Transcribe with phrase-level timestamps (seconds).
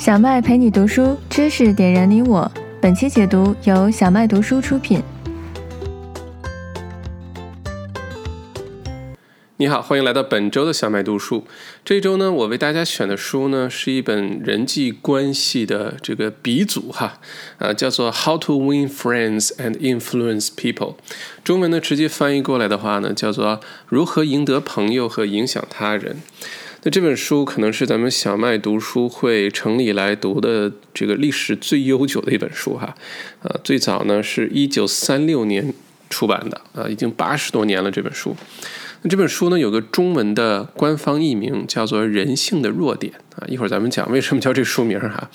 [0.00, 2.50] 小麦陪你读书，知识点燃你我。
[2.80, 5.02] 本期解读由小麦读书出品。
[9.58, 11.44] 你好，欢迎来到本周的小麦读书。
[11.84, 17.18] 这周呢，我为大家选的书呢，是一本人际关系的这个鼻祖哈，
[17.58, 20.94] 啊，叫做《How to Win Friends and Influence People》。
[21.44, 23.46] 中文呢，直接翻译过来的话呢，叫做
[23.86, 26.14] 《如何赢得朋友和影响他人》。
[26.82, 32.94] 那这本书可能是咱们小麦读书会成立以来读的这个历史最悠久的一本书哈，
[33.42, 35.74] 啊，最早呢是一九三六年
[36.08, 38.34] 出版的啊，已经八十多年了这本书。
[39.02, 43.46] 那这本书呢，有个中文的官方译名，叫做《人性的弱点》啊。
[43.48, 45.30] 一会儿咱们讲为什么叫这书名哈。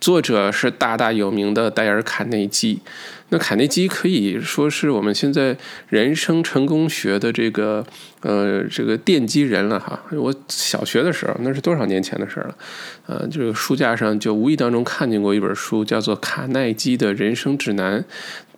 [0.00, 2.80] 作者是大大有名的戴尔·卡内基。
[3.30, 5.56] 那卡内基可以说是我们现在
[5.88, 7.84] 人生成功学的这个
[8.22, 10.00] 呃这个奠基人了哈。
[10.12, 12.54] 我小学的时候，那是多少年前的事了？
[13.06, 18.00] 呃，这个书架上就无意当中看见过一本书，叫做《卡耐基的人生指南》。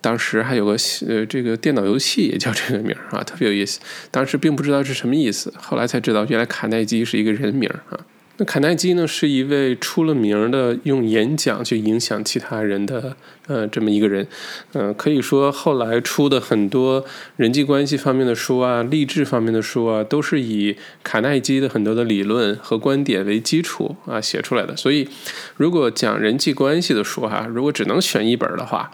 [0.03, 0.77] 当时还有个
[1.09, 3.81] 呃，这个电脑游戏也叫这个名儿啊， 特别有意思。
[4.11, 7.99] 当时并不知道是什么意思，后来才知道原来卡耐基是一个人名啊。
[8.39, 13.15] 那卡耐基呢，是一位出了名的用演讲去影响其他人的
[13.47, 14.27] 呃这么一个人。
[14.73, 17.05] 嗯，可以说后来出的很多
[17.37, 24.75] 人际关系方面的书啊、励志方面的书啊，都是以卡耐基的很多的理论和观点为基础啊写出来的。
[24.75, 25.07] 所以，
[25.57, 28.91] 如果讲人际关系的书哈，如果只能选一本的话，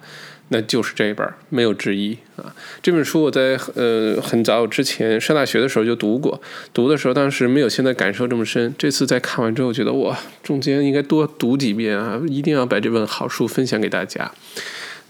[0.48, 2.54] 那就是这一本，没有之一啊！
[2.82, 6.40] 这本书我在呃很早之前上大学的时候就读过，
[6.72, 8.74] 读的时候当时没有现在感受这么深。
[8.78, 12.20] 这次在看完之后，觉得哇，中间应该多读几遍啊！
[12.28, 14.32] 一定要把这本好书分享给大家。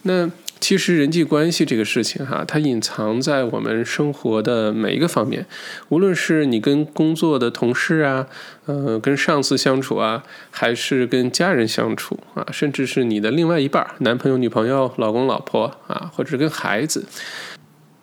[0.02, 0.30] 那。
[0.60, 5.46] 其实人际关系这个事情，哈，它隐藏在我们生活的每一个方面。
[5.88, 8.26] 无论是你跟工作的同事啊，
[8.66, 17.04] 呃，跟上司相处啊，还是跟家人相处啊，甚至是你的另外一半，男朋友、女朋友、老公、老婆啊，或者跟孩子。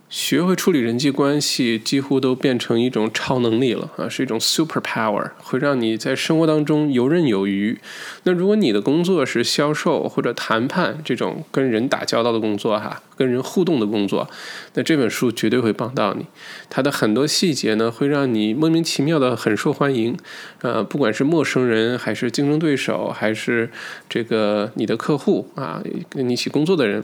[0.08, 7.78] 学会处理人际关系，几乎都变成一种超能力了啊，是一种 super power，会让你在生活当中游刃有余。
[8.24, 14.30] 那如果你的工作是销售或者谈判这种跟人打交道的工作，哈，跟人互动的工作，
[14.75, 16.25] 那这本书绝对会帮到你。
[16.69, 20.16] 它的很多细节呢，会让你莫名其妙的很受欢迎。
[20.62, 23.69] 呃，不管是陌生人，还是竞争对手，还是
[24.07, 25.81] 这个你的客户啊，
[26.12, 27.03] 跟你一起工作的人，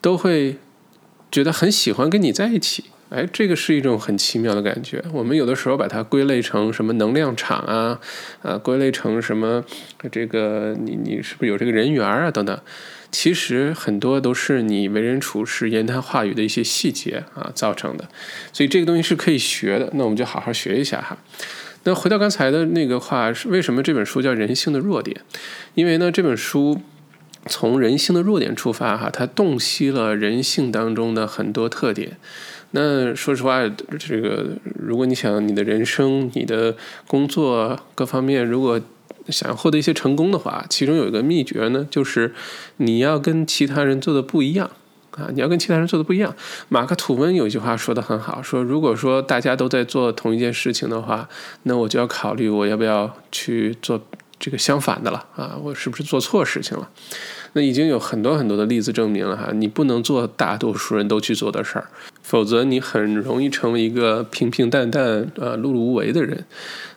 [0.00, 0.56] 都会。
[1.32, 5.02] 觉得很喜欢跟你在一起，哎，这个是一种很奇妙的感觉。
[5.14, 7.98] 我们有的时候把它归类成什么能量场啊，
[8.42, 9.64] 啊，归类成什么
[10.10, 12.60] 这个你你是不是有这个人缘啊等等，
[13.10, 18.06] 其实很多都是你为人处事、言谈话语的一些细节啊造成的。
[18.52, 21.16] 所以这个东西是可以学的，那我们就好好学一下哈。
[21.84, 25.16] 那回到刚才的那个话，是为什么这本书叫《人性的弱点》？
[25.74, 26.78] 因为呢，这本书。
[27.46, 32.16] 从人性的弱点出发，哈，他洞悉了人性当中的很多特点。
[32.70, 33.60] 那说实话，
[33.98, 36.74] 这个如果你想你的人生、你的
[37.06, 38.80] 工作各方面，如果
[39.28, 42.32] 想获得一些成功的话，其中有一个秘诀呢，就是
[42.78, 44.70] 你要跟其他人做的不一样
[45.10, 46.34] 啊，你要跟其他人做的不一样。
[46.68, 51.28] 马克吐温有一句话说的很好，说如果说大家都在做同一件事情的话，
[51.64, 54.00] 那我就要考虑我要不要去做。
[54.42, 56.88] 这个相反的了啊，我是不是做错事情了？
[57.52, 61.86] 那已经有很多很多的例子证明了哈，你不能做大多数人都去做的事儿，
[62.24, 66.44] 否则你很容易成为一个平平淡淡、呃碌碌无为的人。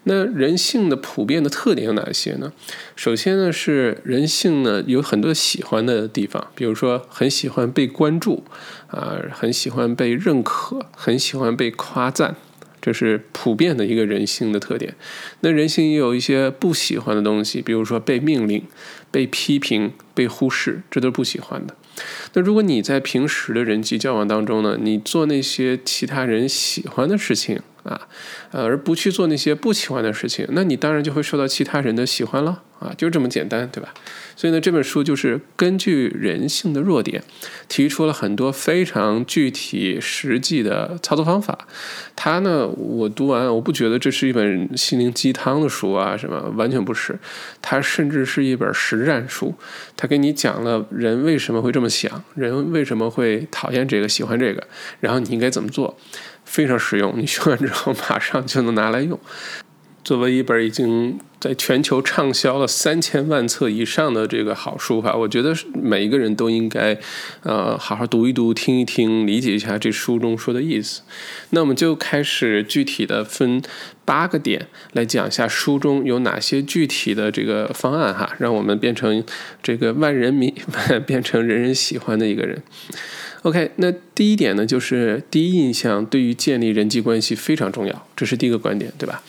[0.06, 2.52] 那人性的普遍的特点有哪些呢？
[2.96, 8.44] 首先呢是人性呢有很多喜欢的地方，比如说很喜欢被关注
[8.88, 12.36] 啊，很喜欢被认可，很喜欢被夸赞。
[12.85, 14.94] 这是普遍的一个人性的特点。
[15.40, 18.63] 那人性也有一些不喜欢的东西，比如说被命令、
[19.09, 21.75] 被批评、被忽视，这都是不喜欢的。
[22.35, 27.59] 那如果你在平时的人际交往当中呢，你做那些其他人喜欢的事情。
[27.85, 28.01] 啊，
[28.50, 33.93] 而不去做那些不喜欢的事情，那你当然就会受到其他人的喜欢了啊，就这么简单，对吧？
[34.35, 37.23] 所以呢，这本书就是根据人性的弱点，
[37.70, 41.67] 提出了很多非常具体、实际的操作方法。
[42.16, 47.20] 它呢，我读完，我不觉得这是一本心灵鸡汤的书啊，什么完全不是，
[47.61, 49.53] 它甚至是一本实战书。
[49.96, 54.68] 它给你讲了人为什么会这么想，人为什么会讨厌这个、喜欢这个，
[55.00, 55.98] 然后你应该怎么做。
[56.44, 59.20] 非常实用，你学完之后马上就能拿来用。
[60.05, 66.96] 作为一本已经在全球畅销了三千万册以上的这个好书哈，我觉得每一个人都应该，
[67.41, 71.02] 呃，好好读一读、听一听、理解一下这书中说的意思。
[71.49, 73.59] 那我们就开始具体的分
[74.05, 79.23] 八个点来讲一下书中有哪些具体的这个方案哈，让我们变成
[79.63, 80.53] 这个万人迷，
[81.07, 82.61] 变成人人喜欢的一个人。
[83.41, 89.22] OK，那第一点呢，就是第一印象对于建立人际关系非常重要，这是第一个观点，对吧？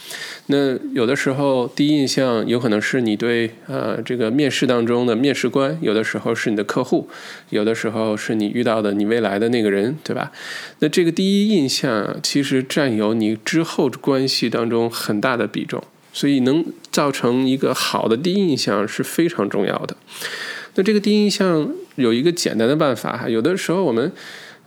[0.49, 7.09] 那有的时候第一印象有可能是你对呃这个面试当中的面试官，有的时候是你的客户，
[7.51, 10.31] 有的时候是你遇到的你未来的那个人，对吧？
[10.79, 15.83] 那这个第一印象其实占有你之后关系当中很大的比重，
[16.13, 19.97] 所以能造成一个好的第一印象是非常重要的。
[20.77, 24.13] 那这个第一印象有一个简单的办法，有的时候我们，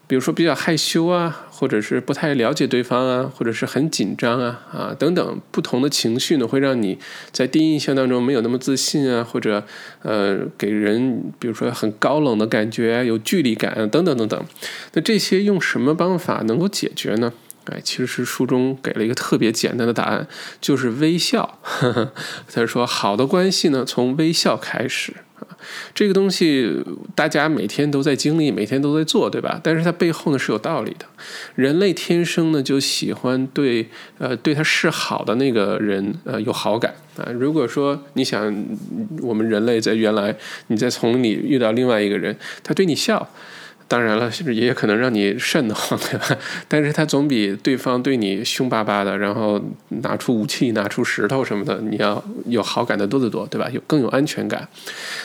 [0.09, 6.97] 比如说比较害羞啊，或者是不太了解对方啊，或者是很紧张啊啊等等不同的情绪呢，会让你
[7.31, 9.63] 在第一印象当中没有那么自信啊，或者
[10.01, 14.43] 呃给人比如说很高冷的感觉，有距离感等等等等。
[14.93, 17.31] 那这些用什么方法能够解决呢？
[17.65, 20.27] 哎，其实是书中给了一个特别简单的答案，
[20.59, 21.59] 就是微笑。
[22.51, 25.13] 他说，好的关系呢，从微笑开始。
[25.93, 26.71] 这个东西
[27.15, 29.59] 大家每天都在经历，每天都在做，对吧？
[29.63, 31.05] 但是它背后呢是有道理的。
[31.55, 33.87] 人类天生呢就喜欢对
[34.17, 37.29] 呃对他示好的那个人呃有好感啊。
[37.33, 38.65] 如果说你想
[39.21, 40.35] 我们人类在原来
[40.67, 43.29] 你在丛林遇到另外一个人，他对你笑。
[43.89, 46.37] 当然了，是也可能让你瘆得慌，对吧？
[46.69, 53.67] 但是他总比对方对你凶巴巴的，然后拿出武器、拿出石头什么的，你要有好感的多得多，对吧？
[53.73, 54.69] 有更有安全感。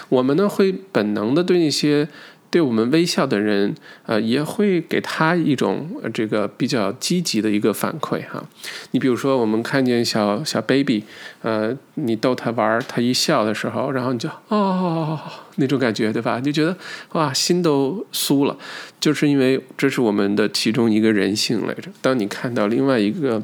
[0.08, 2.08] 我们呢会本能的对那些。
[2.54, 3.74] 对我们微笑的人，
[4.06, 8.44] 呃，也会给他一种这个比较积极的一个反馈哈。
[8.92, 11.02] 你比如说，我们看见小小 baby，
[11.42, 15.18] 呃，你逗他玩，他一笑的时候，然后你就哦
[15.56, 16.40] 那种感觉，对吧？
[16.40, 16.76] 就觉得
[17.14, 18.56] 哇，心都酥了，
[19.00, 21.90] 就是因为这是我们的其中一个人性来着。
[22.00, 23.42] 当你看到另外一个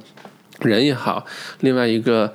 [0.61, 1.27] 人也好，
[1.59, 2.33] 另外一个。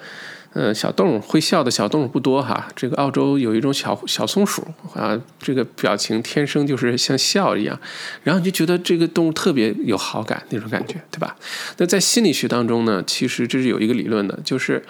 [0.58, 2.66] 嗯，小动物会笑的小动物不多哈。
[2.78, 7.78] 这个澳洲有一种小小松鼠啊，这个表情天生就是像笑一样，
[8.24, 11.36] 然后你就觉得这个动物特别有好感那种感觉，对吧？
[11.78, 14.86] 那在心理学当中呢，其实这是有一个理论的，就是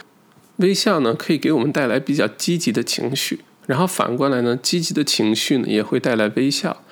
[0.57, 6.83] 微笑呢可以给我们带来比较积极的情绪，然后反过来呢，积极的情绪呢也会带来微笑。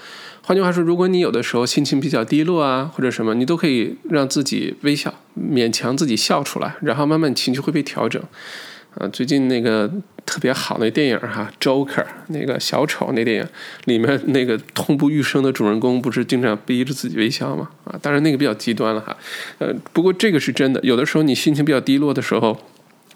[0.46, 8.22] 换句话说，如果你有的时候心情比较低落啊，或者什么，你都可以让自己微笑，勉强自己笑出来，然后慢慢情绪会被调整。
[8.96, 9.90] 啊，最近那个
[10.26, 13.48] 特别好的电影哈，《Joker》那个小丑那电影
[13.86, 17.70] 里面那个痛不欲生的主人公，不是经常逼着自己微笑吗？
[17.86, 19.16] 啊，当然那个比较极端了哈。
[19.60, 22.56] 呃，不过这个是真的，有的时候你心情比较低落的时候，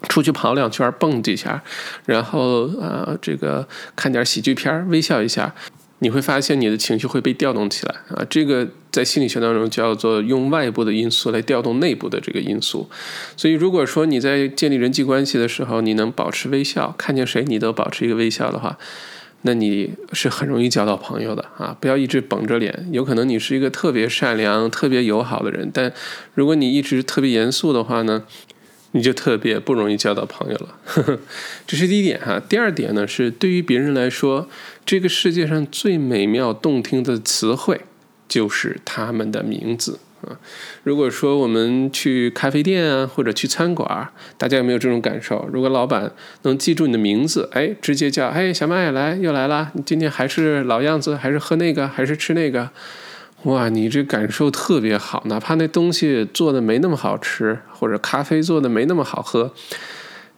[0.08, 1.62] 出去跑两圈，蹦几下，
[2.06, 5.54] 然后啊，这个看点喜剧片，微笑一下。
[6.00, 12.88] 你会发现你的情绪会被调动起来啊，这个在心理学当中叫做用外部的因素来调动内部的这个因素。
[13.36, 18.78] 所以如果说你在建立人际关系的时候，你能保持微笑，看见谁你都保持一个微笑的话，
[19.42, 21.76] 那你是很容易交到朋友的啊！
[21.80, 25.92] 不要一直绷着脸，有可能你是一个特别善良、特别友好的人，但
[26.34, 28.24] 如果你一直特别严肃的话呢？
[28.92, 31.18] 你就特别不容易交到朋友了，
[31.66, 32.40] 这是第一点哈。
[32.48, 34.48] 第二点呢是，对于别人来说，
[34.86, 37.82] 这个世界上最美妙动听的词汇
[38.26, 40.40] 就是他们的名字啊。
[40.84, 44.08] 如果说我们去咖啡店啊，或者去餐馆，
[44.38, 45.46] 大家有没有这种感受？
[45.52, 46.10] 如果老板
[46.42, 52.70] 能记住你的名字，哎，直接叫，哎，小麦来又来了，你今天还是老样子，还是喝那个，还是吃那个？
[53.44, 59.52] 哇，你这感受特别好，哪怕那东西做的没那么好吃，或者咖啡做的没那么好喝，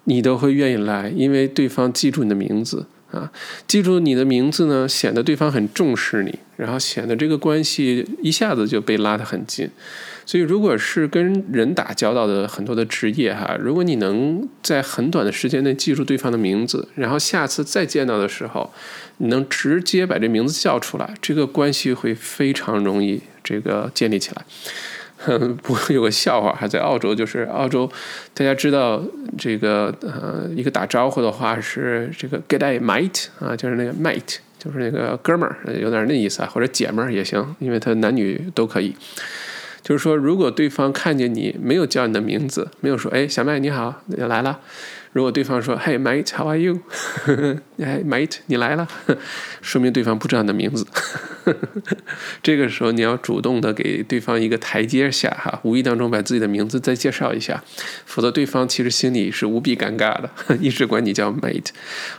[0.04, 3.32] 你都会愿意来，因为对方记住你的名字啊，
[3.66, 9.70] 记住你的名字呢，显得对方很重视你，然后显得这个关系一下子就被拉得很近。
[10.26, 18.70] 所以，如果是跟人打交道的很多的职业哈，如果你能在很短的时间内记住对方的名字，然后下次再见到的时候，
[19.20, 24.44] 你能直接把这名字叫出来，这个关系会非常容易这个建立起来。
[25.62, 27.90] 不过有个笑话，还在澳洲，就是澳洲
[28.32, 29.02] 大家知道
[29.36, 38.96] 这个呃一个打招呼的话是这个 “good day mate” 啊，就是那个 mate，就是那个哥们儿，有点那意思啊，或者姐们儿也行，因为他男女都可以。
[39.82, 44.60] 就是说，如果对方看见你没有叫你的名字，没有说“哎，小麦你好，你来了”，
[45.12, 46.78] 如果对方说 “Hey mate, how are you？”
[47.82, 48.86] 哎，mate，你来了，
[49.60, 50.86] 说明对方不知道你的名字。
[52.42, 57.64] 这个时候你要主动的给对方一个台阶下哈，无意当中把自己的名字再介绍一下，
[58.06, 61.70] 否则对方其实心里是无比尴尬的， 一直管你叫 mate。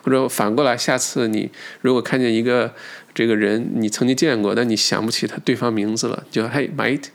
[0.02, 1.50] 或者反过来，下次你
[1.82, 2.74] 如果看见一个
[3.14, 7.06] 这个人你曾经见过，但你想不起他对方名字了，就 Hey mate，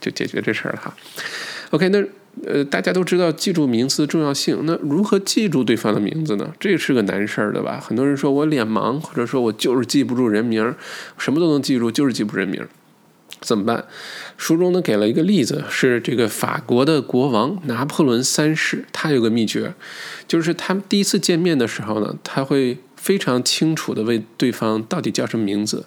[0.00, 0.96] 就解决这事儿了哈。
[1.70, 2.04] OK，那。
[2.44, 4.60] 呃，大家都知道记住名字的重要性。
[4.64, 6.52] 那如何记住对方的名字呢？
[6.60, 7.80] 这是个难事儿，对吧？
[7.80, 10.74] 很多人说我脸盲，或者说我就是记不住人名，
[11.16, 12.66] 什么都能记住，就是记不住人名，
[13.40, 13.84] 怎么办？
[14.36, 19.74] 书中呢给了一个例子，是这个法国的国王拿破仑三世，他有个秘诀，
[20.28, 22.78] 就是他们第一次见面的时候呢，他会。
[23.06, 25.86] 非常清楚的问对方到底叫什么名字，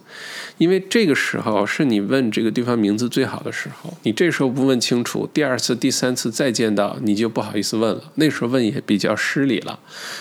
[0.58, 3.98] 因为这个时候是你问这个对方名字最好的时候。
[4.04, 9.78] 你这时候不问清楚，第二次、第三次再见到你就不好意思问了，那时候问也比较失礼了。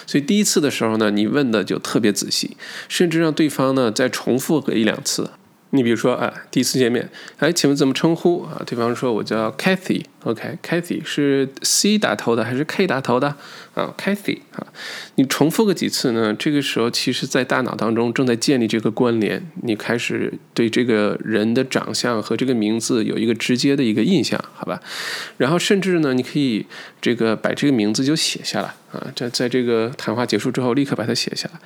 [0.08, 2.56] 所以第一次的时候呢，你问的就特别仔细，
[2.88, 5.30] 甚至让对方呢再重复个一两次。
[5.70, 8.62] 你比如说啊，第一次见面，哎，请问怎么称呼啊？
[8.66, 13.36] 对方说我叫 Kathy，OK，Kathy 是 C 打头的还是 K 打头的？
[13.74, 14.66] 啊，Kathy 啊，
[15.14, 16.34] 你重复个几次呢？
[16.34, 24.80] 这个时候，其实，在大脑当中正在建立这个关联，你开始对这个人的长相和这个名字有一个直接的一个印象，好吧？
[25.36, 26.66] 然后，甚至呢，你可以
[27.00, 31.60] 这个把这个名字就写下来啊，在在这个谈话结束之后，立刻把它写下来，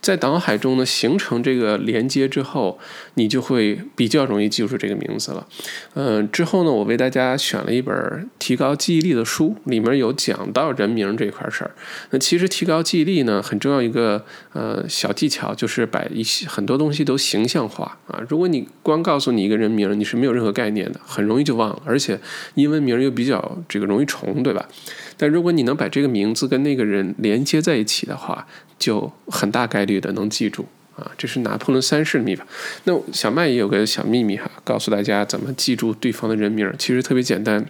[0.00, 2.78] 在脑海中呢形成这个连接之后，
[3.16, 5.46] 你就会比较容易记住这个名字了。
[5.94, 11.44] 嗯，之后呢，我为大家选了一本提高记忆力的书，里面有讲到人名这块。
[11.48, 11.70] 事儿，
[12.10, 18.20] 那其实提高记忆力呢，很重要一个呃小技巧，就是把一些很多东西都形象化啊。
[18.28, 22.18] 如果你光告诉你一个人名，你是没有任何概念的，很容易就忘了，而且
[22.56, 24.68] 英文名又比较这个容易重，对吧？
[25.16, 28.46] 但如果你能把这个名字跟那个人连接在一起的话，
[28.78, 30.66] 就很大概率的能记住
[30.96, 31.10] 啊。
[31.16, 32.46] 这是拿破仑三世的秘法。
[32.84, 37.66] 那小麦也有个小秘密哈，告诉大家怎么记住对方的人名，其实特别简单。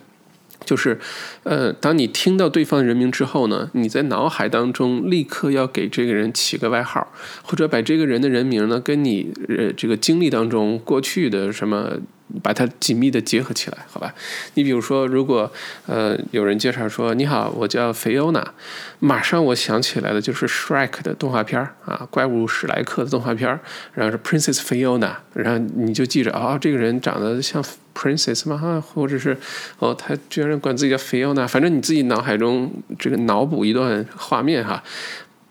[0.65, 0.99] 就是，
[1.45, 11.99] 呃，当你听到对方的人名之后呢，你在脑海当中立刻要给这个人起个外号，或者把这个人的人名呢跟你呃这个经历当中过去的什么。
[12.43, 14.13] 把它紧密的结合起来，好吧？
[14.55, 15.51] 你比如说，如果
[15.87, 18.53] 呃有人介绍说你好，我叫菲欧娜，
[18.99, 23.59] 马上我想起来的就是《Shrek》的动画片啊，怪物史莱克的动画片
[23.95, 27.65] 然后是 Princess Fiona，然后你就记着啊，这个人长得像
[27.95, 28.59] Princess 吗？
[28.59, 29.37] 哈，或者是
[29.79, 34.83] 哦，他居然管自己叫菲欧娜，反正你自己脑海中这个脑补一段画面哈。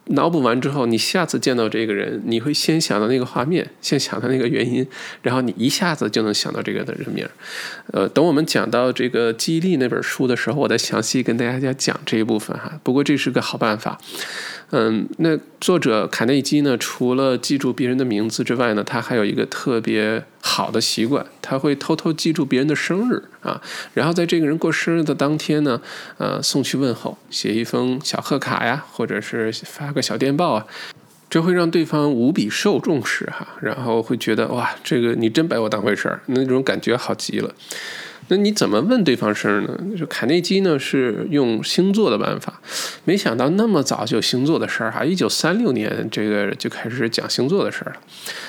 [0.07, 4.85] 脑补完之后，你下次见到这个人，你会先想到那个画面，先想到那个原因，
[5.23, 7.27] 然后你一下子就能想到这个的人名。
[7.91, 12.79] 呃，等我们讲到这个记忆力那本书的时候，我再详细跟大家讲这一部分哈。
[12.83, 13.99] 不过这是个好办法。
[14.71, 23.61] 嗯，那作者卡内基呢，除了记住别人的名字之外呢，他还有一个特别好的习惯，他会偷偷记住别人的生日啊，
[23.93, 25.79] 然后在这个人过生日的当天呢，
[26.17, 30.65] 呃，送去问候，写一封小贺卡呀，或者是发个小电报啊，
[31.29, 37.53] 这会让对方无比受重视哈，然后会觉得哇，这个你真把我当回事儿，那种感觉好极了。
[38.27, 39.77] 那你怎么问对方生日呢？
[39.95, 42.59] 就卡内基呢是用星座的办法，
[43.03, 47.97] 没想到那么早就星座的事儿哈，一九三六年这个就开始讲星座的事儿了。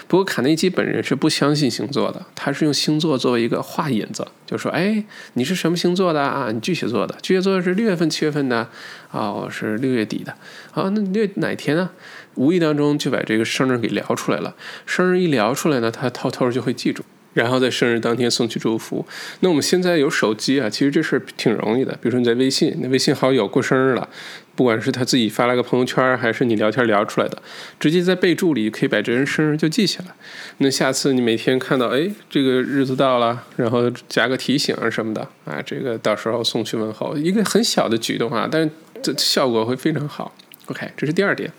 [0.09, 5.04] 不过卡内基本人是不相信星座的，他是用星座作为一个话引子，就说：“哎，
[5.35, 6.50] 你是什么星座的啊？
[6.50, 8.68] 你巨蟹座的，巨蟹座是六月份、七月份的，
[9.11, 10.33] 哦，是六月底的。
[10.73, 11.90] 啊，那六哪天啊？
[12.37, 14.54] 无意当中就把这个生日给聊出来了。
[14.87, 17.02] 生日一聊出来呢，他偷偷就会记住。”
[17.37, 19.05] 然后在生日当天送去祝福。
[19.40, 21.93] 那我们现在有手机啊，其实这事儿挺容易的。
[22.00, 24.09] 比如说你在微信，那微信好友过生日了，
[24.55, 27.43] 不管是他自己发了个朋友圈，还是你聊天聊出来的，
[27.78, 30.14] 直接在备注里可以把这人生日就记下来。
[30.59, 38.71] 那下次你每天看到，哎，这个日子到了，然后加个提醒啊什么的啊，这个到时候送去问候，一个很小的举动啊，但是
[39.02, 40.35] 这效果会非常好。
[40.66, 41.52] OK，这是第二点。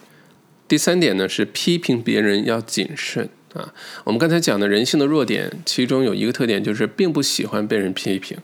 [0.67, 3.29] 第三点呢是批评别人要谨慎。
[3.57, 3.73] 啊，
[4.03, 8.37] 我们刚才讲的人性的弱点，其中有一个特点就是并不喜欢被人批评。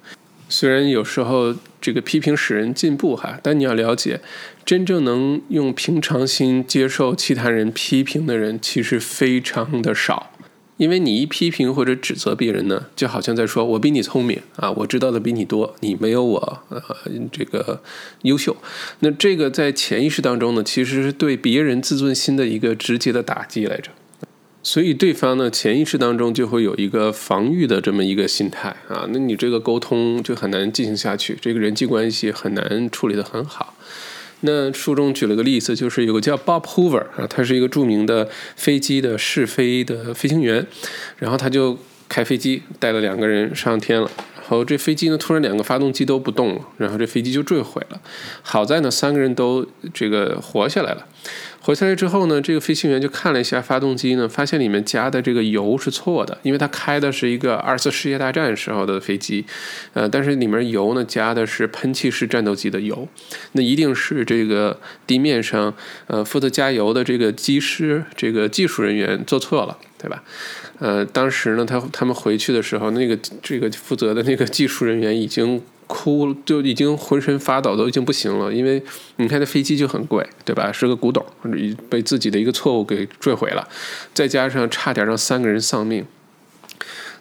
[0.49, 4.19] 虽然有时候这个批评使人进步哈，但你要了解，
[4.65, 10.31] 真正能用平常心接受其他人批评的人，其实非常的少。
[10.77, 16.81] 因为你一批评或者指责别人呢，就好像在说我比你聪明啊，我知道的比你多，你没有我呃
[17.31, 17.81] 这个
[18.23, 18.57] 优秀。
[18.99, 23.91] 那这个在潜意识当中呢，其实是对别人自尊心的一个直接的打击来着。
[24.63, 33.75] 所以对方呢，潜意识当中就会有一个防御的这么一个心态啊，那你这个沟通就很难进行下去，这个人际关系很难处理得很好。
[34.45, 40.65] 那书中举了个例子，就是有个叫 Bob Hoover 啊，他是一个著名的飞机的试飞的飞行员，
[41.17, 41.77] 然后他就
[42.07, 44.09] 开飞机带了两个人上天了。
[44.35, 48.01] 然后这飞机呢，突然两个发动机都不动了，然后这飞机就坠毁了。
[48.41, 51.07] 好在呢，三个人都这个活下来了。
[51.65, 59.45] 活下来之后呢，这个飞行员就看了一下发动机呢，发现里面加的这个油是错的，因为他开的是一个二次世界大战时候的飞机，
[59.93, 63.07] 呃，但是里面油呢加的是喷气式战斗机的油，
[63.53, 64.77] 那一定是这个
[65.07, 65.73] 地面上
[66.07, 70.21] 呃负责加油的这个机师这个技术人员做错了，对吧？
[70.79, 78.53] 呃，当时呢，他他们回去的时候，那个这个负责的那个技术人员已经哭，就已经浑身发抖，都已经不行了。
[78.53, 78.81] 因为
[79.17, 80.71] 你看，这飞机就很贵，对吧？
[80.71, 81.25] 是个古董，
[81.89, 83.67] 被自己的一个错误给坠毁了，
[84.13, 86.05] 再加上差点让三个人丧命。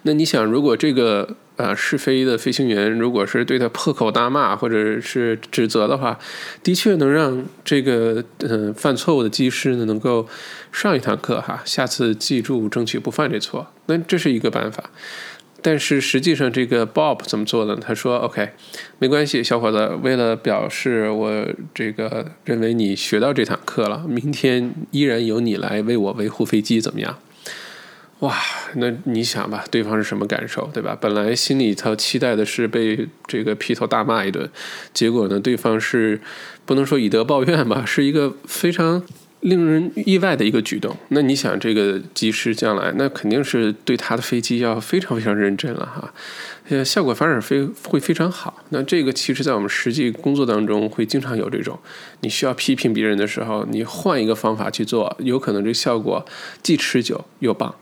[0.03, 6.19] 那你想，如果这个呃试飞的飞行员如果是对他破口大骂或者是指责的话，
[6.61, 10.27] 的确能让这个嗯犯错误的机师呢能够
[10.73, 13.67] 上一堂课哈，下次记住争取不犯这错。
[13.85, 14.89] 那这是一个办法。
[15.63, 17.75] 但是实际上，这个 Bob 怎么做的？
[17.77, 18.49] 他说：“OK，
[18.99, 27.17] 没关系，小伙子，为了表示我这个认为你学到这堂课了，明天依然由你来为我维护飞机，怎么样？”
[28.19, 28.37] 哇，
[28.75, 30.97] 那你想吧，对方是什么感受，对吧？
[30.99, 34.49] 本来心里头期待的是被这个劈头大骂一顿，
[34.93, 36.21] 结果呢，对方是
[36.65, 39.03] 不能说以德报怨吧，是一个非常。
[39.43, 40.95] 令人意外的一个举动。
[41.09, 46.13] 那你想，这个机师将来那肯定是对他的飞机要非常非常认真了哈，
[46.69, 48.63] 呃，效果反而非会非常好。
[48.69, 51.77] 那这个其实在我们实际工作当中会经常有这种，
[52.21, 56.25] 你需要批评别人的时候，你换一个方法去做，有可能这效果
[56.61, 57.75] 既持久又棒。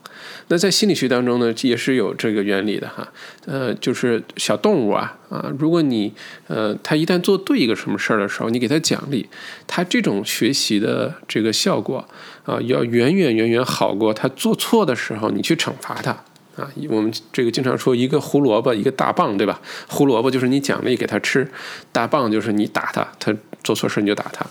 [0.51, 3.07] 那在心理学当中呢，也是有这个原理的哈，
[3.45, 6.11] 呃，就是小动物啊啊，如果你
[6.47, 9.25] 呃，它一旦做对一个什么事儿的时候，你给它奖励，
[9.65, 12.05] 它这种学习的这个效果
[12.43, 16.11] 啊，要远远远远好过它做错的时候你去惩罚它
[16.57, 16.69] 啊。
[16.89, 19.61] 我们这个经常说一个胡萝卜一个大棒，对吧？
[19.87, 21.49] 胡萝卜就是你奖励给它吃，
[21.93, 24.45] 大棒就是你打它，它做错事你就打它，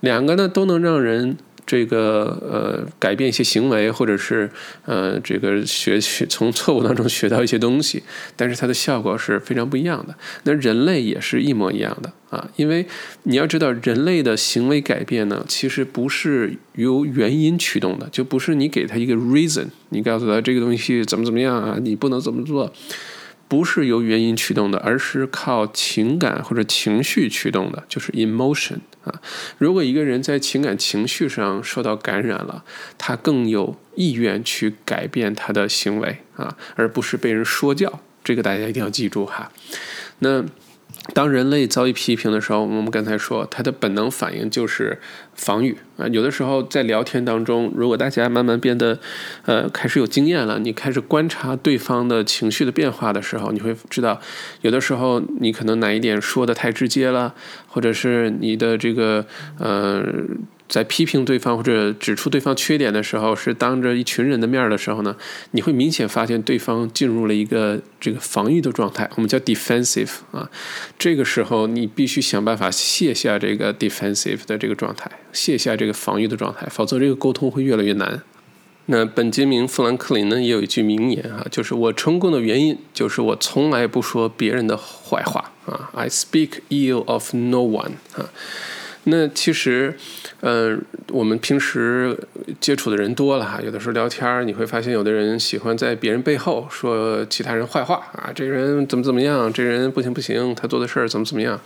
[0.00, 1.38] 两个呢都能让人。
[1.68, 4.50] 这个呃，改变一些行为，或者是
[4.86, 8.02] 呃，这个学学从错误当中学到一些东西，
[8.34, 10.14] 但是它的效果是非常不一样的。
[10.44, 12.86] 那人类也是一模一样的啊，因为
[13.24, 22.72] 你要知道，人类的行为改变呢，其实不是由原因驱动的，就不是你给他一个 reason，你告诉他这个东西怎么怎么样啊，你不能怎么做。
[23.48, 29.20] 不是由原因驱动的，而是靠情感或者情绪驱动的，就是 emotion 啊。
[29.56, 32.62] 如果一个人在情感情绪上受到感染了，
[32.98, 38.00] 他更有意愿去改变他的行为啊，而不是被人说教。
[38.22, 39.50] 这个大家一定要记住哈。
[40.18, 40.44] 那。
[41.14, 44.98] 当人类遭遇批评的时候，我们刚才说，他的本能反应就是
[45.34, 46.06] 防御啊。
[46.08, 48.98] 有的时候在聊天当中，如果大家慢慢变得，
[49.46, 54.20] 呃，开始有经验了，你开始观察对方的情绪的变化的时候，你会知道，
[54.60, 57.34] 有的时候你可能哪一点说的太直接了，
[57.66, 59.24] 或者是你的这个，
[59.58, 60.04] 呃。
[60.68, 65.16] 在批评对方或者指出对方缺点的时候，是当着一群人的面的时候呢，
[65.52, 70.50] 你会明显发现对方进入了一个这个防御的状态，我们叫 defensive 啊。
[70.98, 78.20] 这个时候你必须想办法卸下这个 defensive 的这个状态，卸下这个防御的状态，否则这个沟通会越来越难。
[78.90, 88.28] 那本杰明·富兰克林呢也有一句名言啊，就是我成功的原因就是我从来不说别人的坏话啊，I speak ill of no one 啊。
[89.10, 89.94] 那其实，
[90.40, 92.16] 嗯，我们平时
[92.60, 101.58] 接触的人多了哈，有的时候聊天你会发现有的人喜欢在别人背后说其他人坏话啊，这个人怎么怎么样，这人不行不行，他做的事儿怎么怎么样。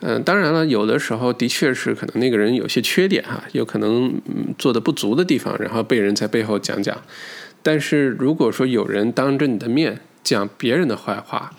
[0.00, 4.14] 嗯，当然了，有的时候的确是可能那个人有些缺点哈，有可能
[4.56, 6.96] 做的不足的地方，然后被人在背后讲讲。
[7.62, 11.50] 但是如果说有人当着你的面讲别人的坏话，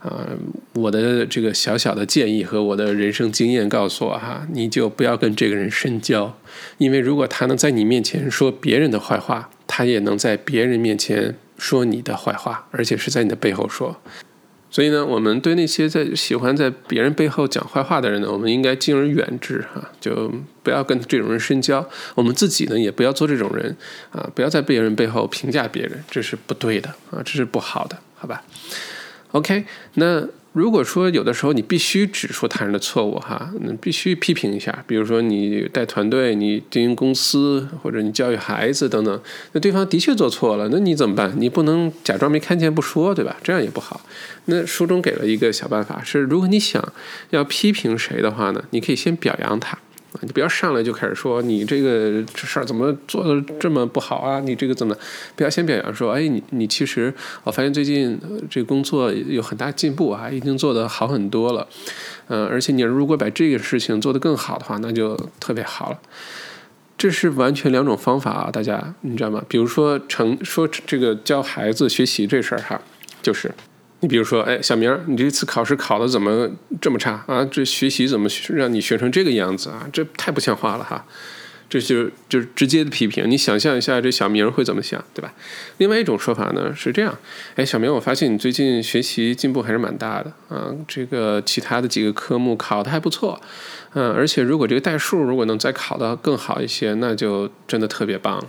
[0.00, 0.26] 啊，
[0.72, 6.36] 我的这个小小的建议和我的人生经验告诉我哈，你就不要跟这个人深交，
[6.78, 14.00] 因为如果他能在你面前说别人的坏话，他也能在别人面前说你的坏话，而且是在你的背后说。
[14.72, 20.32] 所以呢，我们对那些在喜欢在别人背后讲坏话的人呢，我们应该敬而远之哈，就
[20.62, 21.84] 不要跟这种人深交。
[22.14, 23.76] 我们自己呢，也不要做这种人
[24.12, 28.42] 啊，不要在别人背后评价别人，这是不对的啊，这是不好的，好吧
[29.32, 29.64] ？OK，
[29.94, 34.84] 那如果说有的时候你必须指出他人的错误哈，那必须批评一下。
[34.86, 41.32] 比如说你带团队、你经营公司或者你教育孩子等等，那对方的确做错了，那你怎么办？
[41.38, 43.36] 你不能假装没看见不说，对吧？
[43.44, 44.00] 这样也不好。
[44.46, 46.92] 那书中给了一个小办法，是如果你想
[47.30, 49.78] 要批评谁的话呢，你可以先表扬他。
[50.22, 54.40] 你不要上来就开始说你这个这事儿怎么做的这么不好啊？
[54.40, 54.96] 你这个怎么？
[55.36, 58.18] 不要先表扬说，哎，你你其实我发现最近
[58.50, 61.66] 这个工作有很大进步啊，已经做得好很多了。
[62.26, 65.98] 嗯，而且你如果把这个事情做得更好的话，那就特别好了。
[66.98, 69.42] 这是完全两种方法啊，大家你知道吗？
[69.48, 72.80] 比如说成说这个教孩子学习这事儿哈，
[73.22, 73.54] 就是。
[74.00, 77.44] 你比如说，哎，小明，你这次考试考的怎么这么差啊？
[77.44, 79.86] 这学习怎么让你学成这个样子啊？
[79.92, 81.04] 这太不像话了哈！
[81.68, 83.30] 这就就是直接的批评。
[83.30, 85.32] 你想象一下，这小明会怎么想，对吧？
[85.76, 87.16] 另外一种说法呢是这样，
[87.54, 90.74] 哎，小明，我发现你最近学习进步还是蛮大的啊。
[90.88, 93.40] 这个其他的几个科目考的还不错，
[93.92, 98.44] 嗯，而且如果这个代数如果能再考的更好一些，那就真的特别棒。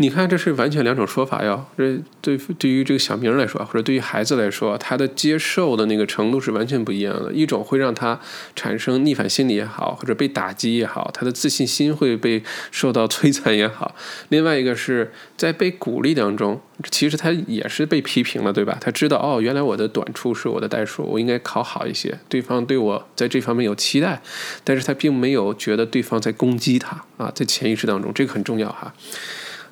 [0.00, 1.66] 你看，这是完全两种说法哟。
[1.76, 7.32] 这对对于这个小明来说，或者对于孩子来说，他的接受的那个程度是完全不一样的。
[7.32, 8.20] 一种会让他
[8.54, 13.92] 产生逆反心理也好，或者被打击也好，他的自信心会被受到摧残也好。
[14.28, 16.60] 另外一个是在被鼓励当中，
[16.92, 18.78] 其实他也是被批评了，对吧？
[18.80, 22.16] 他知道哦，原来我的短处是我的代数，我应该考好一些。
[22.28, 24.22] 对方对我在这方面有期待，
[24.62, 28.94] 但是他并没有觉得对方在攻击他啊，在潜意识当中，这个很重要哈。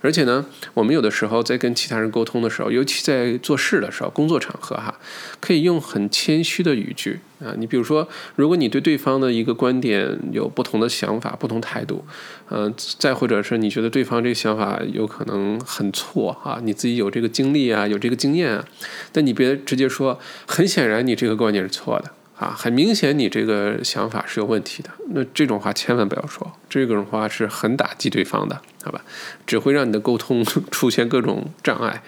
[0.00, 4.98] 而且呢，我们有的时候在跟其他人沟通的时候，尤其在做事的时候、工作场合哈，
[5.40, 7.54] 可以用很谦虚的语句啊。
[7.58, 12.04] 你比如说，如果你对对方的一个观点有不同的想法、不同态度，
[12.50, 18.64] 嗯，再或者是你觉得对方这个想法有可能很错啊，你自己有这个经历啊、有这个经验啊，
[19.12, 22.12] 但你别直接说，很显然你这个观点是错的。
[22.36, 24.90] 啊，很明显你这个想法是有问题的。
[25.10, 29.00] 那这种话千万不要说，这种话是很打击对方的，好吧？
[29.46, 32.02] 只会让你的沟通 出现各种障碍。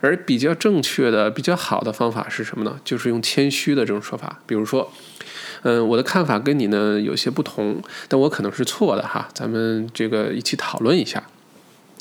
[0.00, 2.78] 而比较正确的、比较好的方法是什么呢？
[2.84, 4.92] 就是用谦虚的这种说法，比如说，
[5.62, 11.24] 嗯，我的看法跟你呢有些不同，但我可能是错的哈，咱们这个一起讨论一下。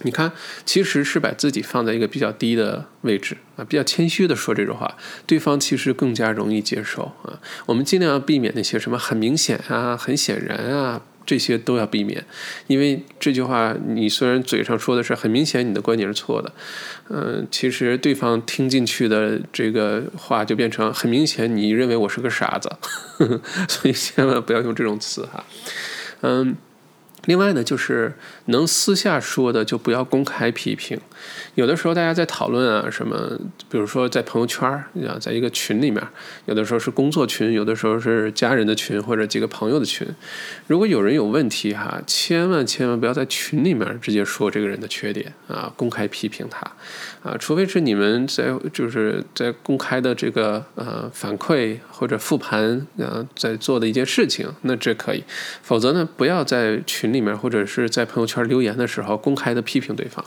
[0.03, 0.31] 你看，
[0.65, 7.39] 其实是把自己放在一个比较低的位置啊，比较谦虚的说这种话，对方其实更加容易接受啊。
[7.65, 12.25] 我们尽量要避免那些什么很明显啊、很显然啊，这些都要避免，
[12.67, 16.51] 因为这句话你虽然嘴上说的是很明显你的观点是错的，
[17.09, 22.69] 嗯，其实对方听进去的这个话就变成很明显你认为我是个傻子，
[23.69, 25.45] 所以千万不要用这种词哈，
[26.21, 26.55] 嗯。
[27.25, 28.13] 另外呢，就是
[28.45, 30.99] 能私下说的就不要公开批评。
[31.55, 36.01] 有的时候大家在讨论啊，什么，比如说在朋友圈儿，啊，在一个群里面，
[36.45, 40.07] 有的时候是工作群，有的时候是家人的群或者几个朋友的群。
[40.67, 46.59] 如果有人有问题哈，千万千万不要在群里面直接说这个人的缺点啊，公开批评他
[47.21, 55.23] 啊，除非是你们在就是在公开的这个呃反馈或者复盘啊在做的一件事情，那这可以。
[55.61, 60.23] 否则呢，不要在群里面或者是在朋友圈留言的时候公开的批评对方。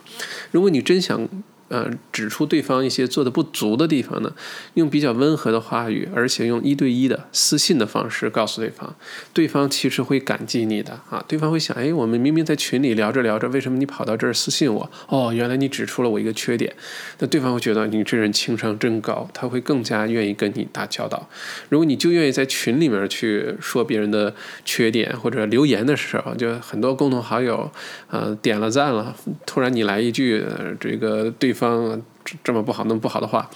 [0.50, 1.28] 如果你真想。
[1.68, 4.32] 呃，指出对方一些做的不足的地方呢，
[4.74, 8.94] 用比较温和的话语，而且用一对一的私信的方式告诉对方，
[9.34, 11.24] 对方其实会感激你的啊。
[11.26, 14.88] 对方会想，哎，我们明明在群里聊着聊着，为什么你跑到这儿私信我？
[15.08, 16.72] 哦，原来你指出了我一个缺点。
[17.18, 21.28] 那对方会觉得你这人情商真高，他会更加愿意跟你打交道。
[21.68, 24.32] 如果你就愿意在群里面去说别人的
[24.64, 27.68] 缺点或者留言的时候，就很多共同好友，
[28.08, 30.44] 呃，点了赞了，突然你来一句
[30.78, 31.55] 这个对。
[31.56, 33.50] 方这这么不好，那么不好的话，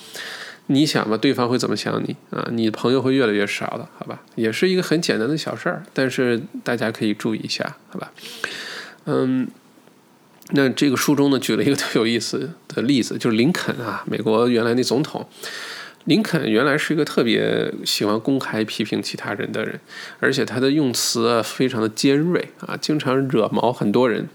[0.67, 2.49] 你想吧，对方会怎么想你啊？
[2.51, 4.23] 你朋友会越来越少的，好吧？
[4.35, 8.13] 也是一个很简单的小事儿，但是大家可以注意一下，好吧？
[9.05, 9.47] 嗯，
[10.53, 15.29] 那这个书中呢，举了一个特有意思的例子，就是林肯啊，美国原来那总统。
[16.07, 19.79] 林肯原来是一个特别喜欢公开批评其他人的人，
[20.19, 24.27] 而且他的用词啊非常的尖锐啊，经常惹毛很多人。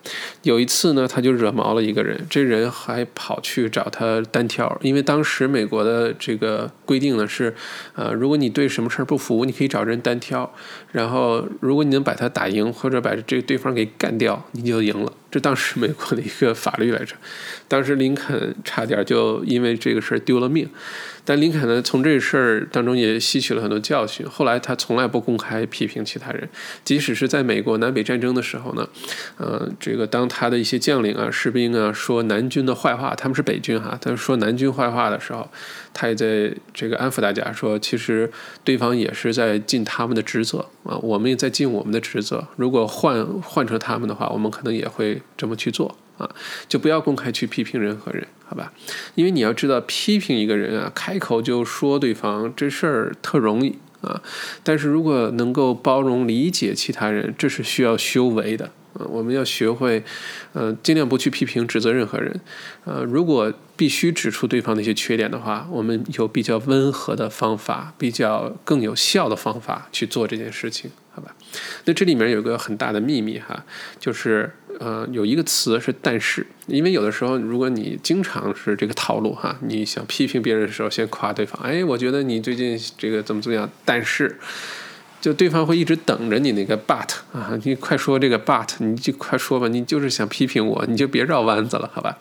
[0.44, 7.54] 有一次呢，他就惹毛了一个人，这人还跑去找他单挑，因为当时美国的这个规定呢是，
[7.96, 10.54] 呃，如果你对什么事儿不服，你可以找人单挑，
[10.92, 15.12] 然后如果你能把他打赢或者把这对方给干掉，你就赢了。
[15.32, 17.16] 这当时美国的一个法律来着。
[17.68, 20.70] 当时林肯差点就因为这个事儿丢了命。
[21.26, 24.26] 但林肯呢，从这事儿当中也吸取了很多教训。
[24.30, 26.48] 后来他从来不公开批评其他人，
[26.84, 28.88] 即使是在美国南北战争的时候呢，
[29.38, 35.50] 呃，这个当他的一些将领啊、士兵啊说南军的坏话，他们是北军哈，他说南军坏话的时候，
[35.94, 38.32] 他也在这个安抚大家说，其实
[38.64, 42.48] 对方也是在尽他们的职责啊，我们也在尽我们的职责。
[42.56, 45.98] 如果换换成他们的话，我们可能也会这么去做。
[46.18, 46.30] 啊，
[46.70, 48.72] 就不要公开去批评任何人，好吧？
[49.16, 54.22] 因为你要知道，批评一个人啊，开口就说对方这事儿特容易啊，
[54.64, 58.72] 但是如果能够包容理解其他人，这是需要修为的。
[58.98, 60.04] 呃，我们要学会，
[60.54, 62.40] 呃，尽量不去批评、指责任何人。
[62.86, 71.36] 呃，如果必须指出对方的一些缺点的话，我们有比较温和的方法，比较更有效的方法去做这件事情，好吧？
[71.84, 73.66] 那这里面有个很大的秘密哈，
[74.00, 84.38] 就是呃，有一个词是“但是”，因为有的时候，如果你经常是这个套路哈，你想批评别人的时候，先夸对方，哎，我觉得你最近这个怎么怎么样，但是。
[85.22, 92.18] 就对方会一直等着你那个 but 啊，你快说这个 but，你就快说吧，你就是想批评我，你就别绕弯子了，好吧？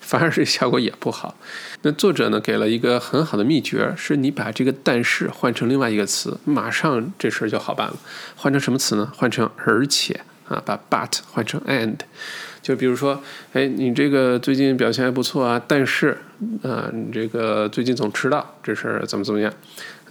[0.00, 1.36] 反而是效果也不好。
[1.82, 7.96] 那作者呢给了一个很好的秘诀，是你把这个但是换成另外一个词，马上这事儿就好办了。
[8.34, 9.12] 换成什么词呢？
[9.14, 11.98] 换成而且啊，把 but 换成 and。
[12.60, 16.18] 就比如说，哎，你这个最近表现还不错啊，但是，
[16.62, 19.50] 啊，你这个最近总迟到，这事儿怎么怎么样？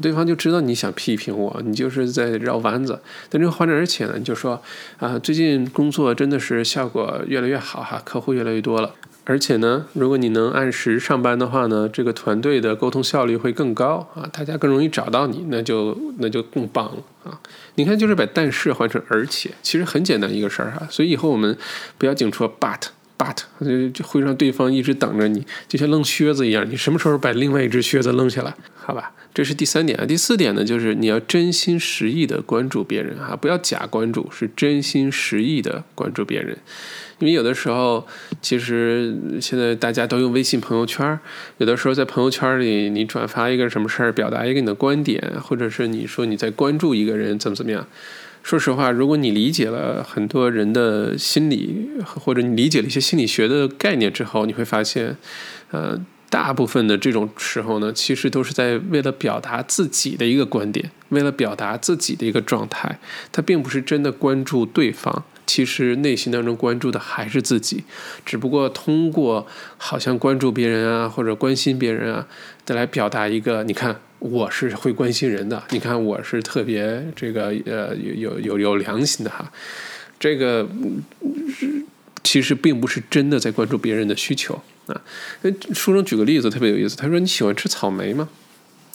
[0.01, 2.99] 对方就知道你想批评我，你就是在绕弯子。
[3.29, 4.61] 但这个换着而且呢，你就说，
[4.97, 8.93] 啊，最近工作真的是效果越来越好哈，客户越来越多了。
[9.29, 17.37] 而且呢，如果你能按时上班的话呢，这个团队的沟通效率会更高啊，大家更容易找到你，那就那就更棒了啊！
[17.75, 20.87] 你看，就是把但是换成而且，其实很简单一个事儿哈。
[20.89, 21.57] 所以以后我们
[21.97, 22.83] 不要净说 but
[23.17, 28.55] but，就会让对方一直等着你，就像扔靴子一样，你什么时候把另外一只靴子扔下来？
[28.87, 30.05] 好吧，这是第三点啊。
[30.05, 36.57] 第四点呢，就是你要真心实意的关注别人啊，不要假关注，是真心实意的关注别人。
[37.19, 38.07] 因为有的时候，
[38.41, 41.19] 其实现在大家都用微信朋友圈
[41.57, 47.85] 有的时候在朋友圈里，你转发一个什么事儿，表达一个你的观点，或者是你说你在关注一个人怎么怎么样。
[48.41, 55.17] 说实话，如果你理解了很多人的心理，或者你理解了一些心理学的概念之后，你会发现，
[55.71, 62.99] 呃，大部分的这种时候呢，其实都是在为了表达自己的一个观点，为了表达自己的一个状态，
[63.31, 65.23] 他并不是真的关注对方。
[65.45, 67.85] 其实内心当中关注的还是自己，
[68.25, 72.27] 只不过通过好像关注别人啊，或者关心别人啊，
[72.65, 79.49] 再来表达一个，你看我是会关心人的，你看我是特别这个呃有有有有良心的哈，
[80.19, 80.67] 这个
[82.21, 84.61] 其实并不是真的在关注别人的需求
[84.93, 85.01] 啊。
[85.73, 88.29] 书中举个例子特别有意思，他说你喜欢吃草莓吗？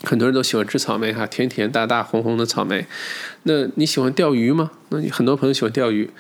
[0.05, 2.87] 很多人都喜欢吃草莓哈，甜甜大大红红的草莓。
[3.45, 4.73] 那你喜欢钓鱼吗？
[4.89, 6.11] 那你很多朋友喜欢钓鱼。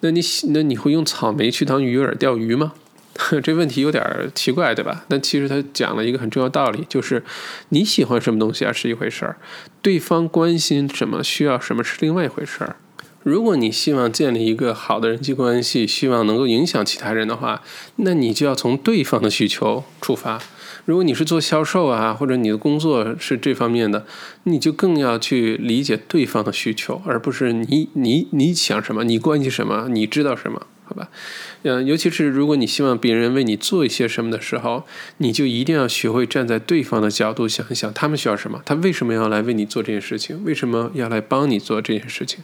[0.00, 2.72] 那你喜那你会用草莓去当鱼饵钓鱼吗？
[3.42, 4.02] 这问题有点
[4.34, 5.04] 奇怪，对吧？
[5.08, 7.22] 但其实他讲了一个很重要道理，就是
[7.68, 9.36] 你喜欢什么东西啊是一回事儿，
[9.82, 12.76] 对方关心什么需要什么是另外一回事儿。
[13.22, 17.62] 如果你希望建立一个好的人际关系，希望能够影响其他人的话，
[17.96, 20.40] 那你就要从对方的需求出发。
[20.84, 24.04] 如果你是做销售啊，或者你的工作是这方面的，
[24.44, 31.08] 你就更要去理解对方的需求，而不是你你你想什么，你关心什么，你知道什么，好吧？
[31.62, 34.84] 嗯，尤其是如果你希望别人为你做一些什么的时候，
[35.18, 42.42] 你就一定要学会站在对方的角度想一想，他们需要什么，他为什么要来为你做这件事情，为什么要来帮你做这件事情。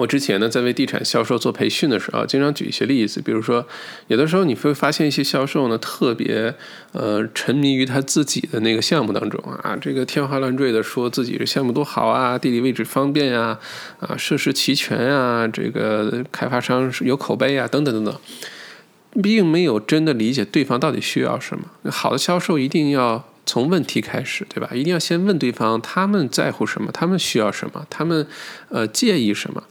[0.00, 3.66] 我之前呢，在为地产销售做培训的时候，经常举一些例子，比如说，
[4.06, 6.54] 有的时候你会发现一些销售呢，特别
[6.92, 13.58] 呃沉迷于他自己的那个项目当中啊，这个天花乱坠的说自己的项目多好啊，地理位置方便呀，
[13.98, 21.64] 啊设施齐全啊，这个开发商有口碑啊，等等等等，并没有真的理解对方到底需要什么。
[21.90, 23.29] 好的销售一定要。
[23.50, 24.70] 从问题开始，对吧？
[24.72, 28.24] 一定要先问对方他们在乎什么，他们需要什么，他们
[28.68, 29.64] 呃介意什么，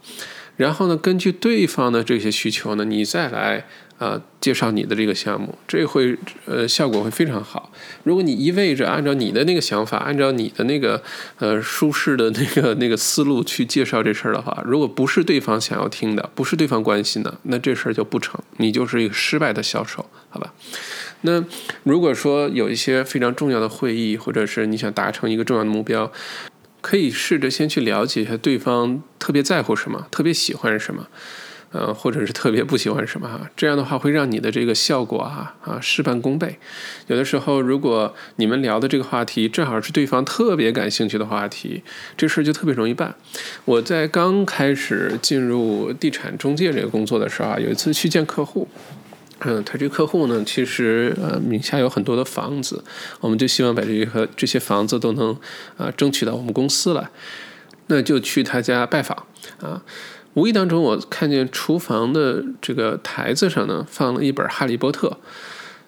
[0.58, 3.64] 然后呢，根据对方的这些需求呢，你再来
[3.96, 6.14] 呃介绍你的这个项目，这会
[6.44, 7.72] 呃效果会非常好。
[8.04, 11.02] 如果你一味着按照你的那个想法，按照你的那个
[11.38, 20.52] 呃舒适的那个那个思路去介绍这事儿的话，如果不是对方想要听的，不是对方关心的，那这事儿就不成，你就是一个失败的销售，好吧？
[21.22, 21.44] 那
[21.84, 26.10] 如果说有一些非常重要的会议，或者是你想达成一个重要的目标，
[26.80, 31.08] 可以试着先去了解一下对方特别在乎什么，特别喜欢什么。
[31.72, 36.58] 呃，或者是特别不喜欢什么哈，这样的话会让你的这个效果啊啊事半功倍。
[37.06, 41.84] 有的时候，如果你们聊的这个话题正好是对方特别感兴趣的话题，
[42.16, 43.14] 这事儿就特别容易办。
[43.66, 48.66] 我在刚开始进入地产中介这个工作的时候啊，有一次去见客户，
[49.40, 52.82] 嗯，他这个客户呢，其实呃名下有很多的房子，
[53.20, 55.36] 我们就希望把这个这些房子都能
[55.76, 57.10] 啊争取到我们公司来，
[57.86, 59.26] 那就去他家拜访
[59.60, 59.82] 啊。
[60.34, 65.08] 无意当中，我看见厨房的这个台子上呢，放了一本《哈利波特》，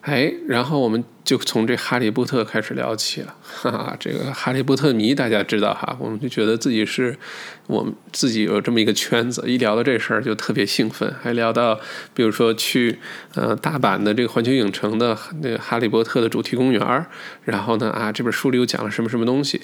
[0.01, 1.05] 哎，然后我们。
[1.25, 7.17] 就从这《哈利波特》开始聊起了，哈哈，这个哈利波特迷大家知道哈，我们就觉得自己是
[7.69, 11.79] 我们自己有这么一个圈子，一聊到这事儿就特别兴奋，还聊到
[12.13, 12.99] 比如说去
[13.37, 17.07] 呃大阪的这个环球影城的那个《哈利波特》的主题公园
[17.45, 19.61] 然后呢啊这本书里又讲了什么什么东西，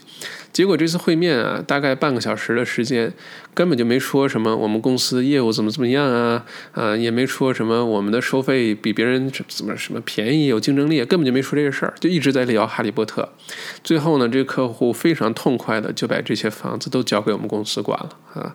[0.52, 3.12] 结果这次会面啊大概半个小时的时间，
[3.52, 11.42] 根本就没说什么我们公司业务怎么怎么样啊啊也没说什么我们的收费比别人怎么什么便宜有竞争力，根本就没。
[11.48, 13.22] 说这个事儿就一直在聊《哈利波特》，
[13.82, 18.54] 最后呢，这个客户非常痛快的就把这些房子都交给我们公司管了啊。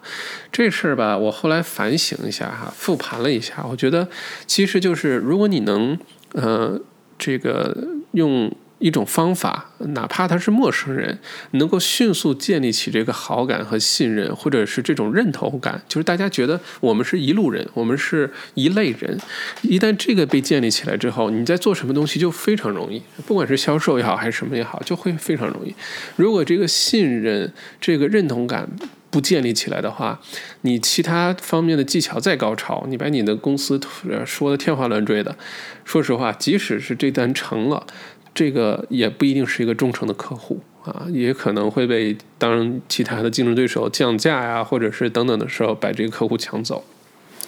[0.52, 4.08] 这事儿吧，我后来反省一下哈，复盘了一下，我觉得
[4.46, 5.98] 其实就是如果你能
[6.34, 6.80] 呃
[7.18, 7.76] 这个
[8.12, 8.54] 用。
[8.84, 11.18] 一种方法，哪怕他是陌生人，
[11.52, 19.18] 能够迅速建立起这个好感和信任，或者是这种认同感，就是大家觉得我们是一路人，我们是一类人。
[19.62, 25.74] 一旦这个被建立起来之后，你在做什么东西就非常容易，不管是销售也好，还是什么也好，就会非常容易。
[26.18, 28.68] 如果这个信任、这个认同感
[29.10, 30.20] 不建立起来的话，
[30.62, 33.80] 你其他方面的技巧再高超，你把你的公司
[34.26, 35.38] 说的天花乱坠的，
[35.86, 37.86] 说实话，即使是这单成了。
[38.34, 46.84] 这个也不一定是一个忠诚的客户啊，也可能会被当其他的竞争对手降价呀，或者是等等的时候把这个客户抢走。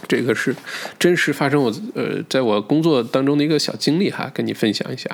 [0.07, 0.55] 这个是
[0.99, 5.09] 真实发生我呃在我工作当中的一个小经历哈，跟你分享一下。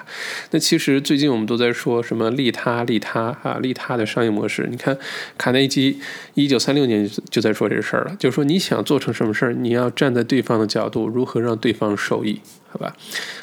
[0.51, 4.67] 那其实最近我们都在说什么利他利他啊利他的商业模式。
[4.69, 4.97] 你看
[5.37, 5.99] 卡内基
[6.33, 12.95] 一九三六年就在说这事儿了，就是说你想做成什么事儿，你要站在对方的角度，如何让对方受益，好吧？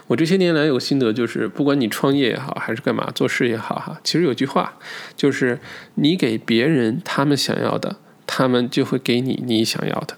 [0.09, 4.77] 我这些年来有个心得，就是不管你创业也好，还是干嘛做事也好哈，其实有句话
[5.17, 5.59] 就是
[5.95, 7.97] 你给别人他们想要的，
[8.27, 10.17] 他们就会给你你想要的。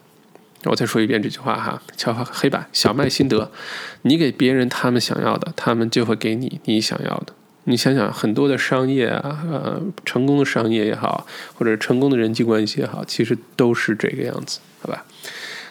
[0.64, 3.50] 我再说一遍这句话哈，敲黑板，小麦心得：
[4.02, 7.32] 你给别人他们想要的，他们就会给你你想要的。
[7.64, 15.04] 你想想，很多的商业啊，呃，成功的商业也好，或者成功的人际关系也好，其实都是这个样子，好吧？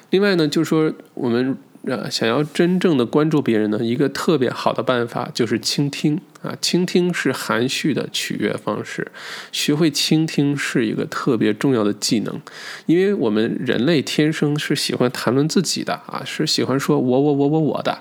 [0.09, 1.57] 另外呢，就是说我们。
[1.85, 6.53] 呃，想要真正的关注别人呢，一个特别好的办法就是倾听啊。
[6.59, 9.07] 倾听是含蓄的取悦方式，
[9.53, 12.41] 学会倾听是一个特别重要的技能。
[12.85, 17.99] 因为我们人类天生是喜欢谈论自己的啊，是喜欢说我我我我我的。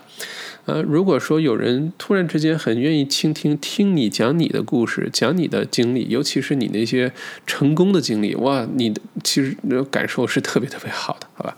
[0.64, 7.12] 呃，如果说有人突然之间很愿意倾听，听你讲你的故事，讲你的经历，尤其是你那些
[7.47, 11.57] 成功的经历，哇，你的其实感受是特别特别好的，好吧？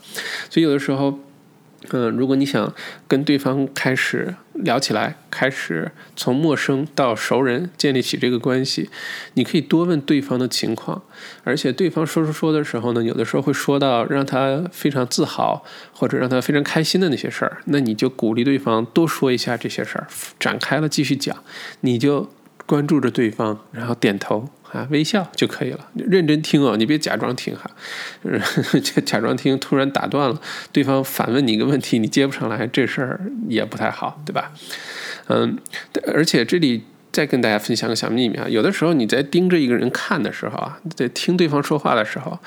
[0.51, 1.19] 所以有的时候。
[1.89, 2.73] 嗯，如果你想
[3.09, 8.91] 跟对方开始聊起来，开始从陌生到熟人建立起这个关系，
[9.35, 11.03] 你可以多问对方的情况，
[11.43, 20.07] 而且对方说说说的时候呢，有的时候会说到让他非常自豪或者让他非常开心的那些事儿，那你就鼓励对方多说一下这些事儿，
[20.39, 21.43] 展开了继续讲，
[21.81, 22.31] 你就
[22.67, 24.51] 关注着对方，然后点头。
[24.73, 27.69] 啊，微笑就可以了，认真听哦，你别假装听哈，
[29.05, 34.53] 假装听，突然打断了，对方反问你一个问题，你接不上来，这事儿也不太好，对吧？
[35.27, 35.59] 嗯，
[36.15, 42.39] 而且这里再跟大家分享个小秘密啊，有的时候你在盯着一个人看的时候啊，在听对方说话的时候，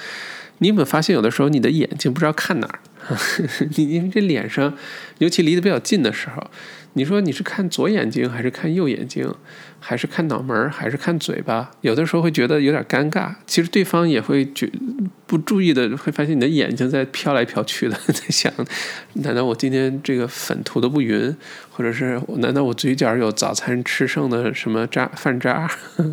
[0.60, 2.80] 你有没有发现有的时候你的眼睛不知道看哪儿？
[3.76, 4.74] 你因为这脸上，
[5.18, 6.50] 尤其离得比较近的时候。
[6.94, 9.34] 你说你是看左眼睛还是看右眼睛，
[9.80, 11.72] 还是看脑门儿还是看嘴巴？
[11.82, 13.34] 有的时候会觉得有点尴尬。
[13.48, 14.70] 其实对方也会觉
[15.26, 18.54] 不注意的，会发现你的眼睛在飘来飘去的， 在想：
[19.14, 21.36] 难道我今天这个粉涂的不匀？
[21.72, 25.68] 或者是难道我嘴角有早餐吃剩的什么渣饭渣？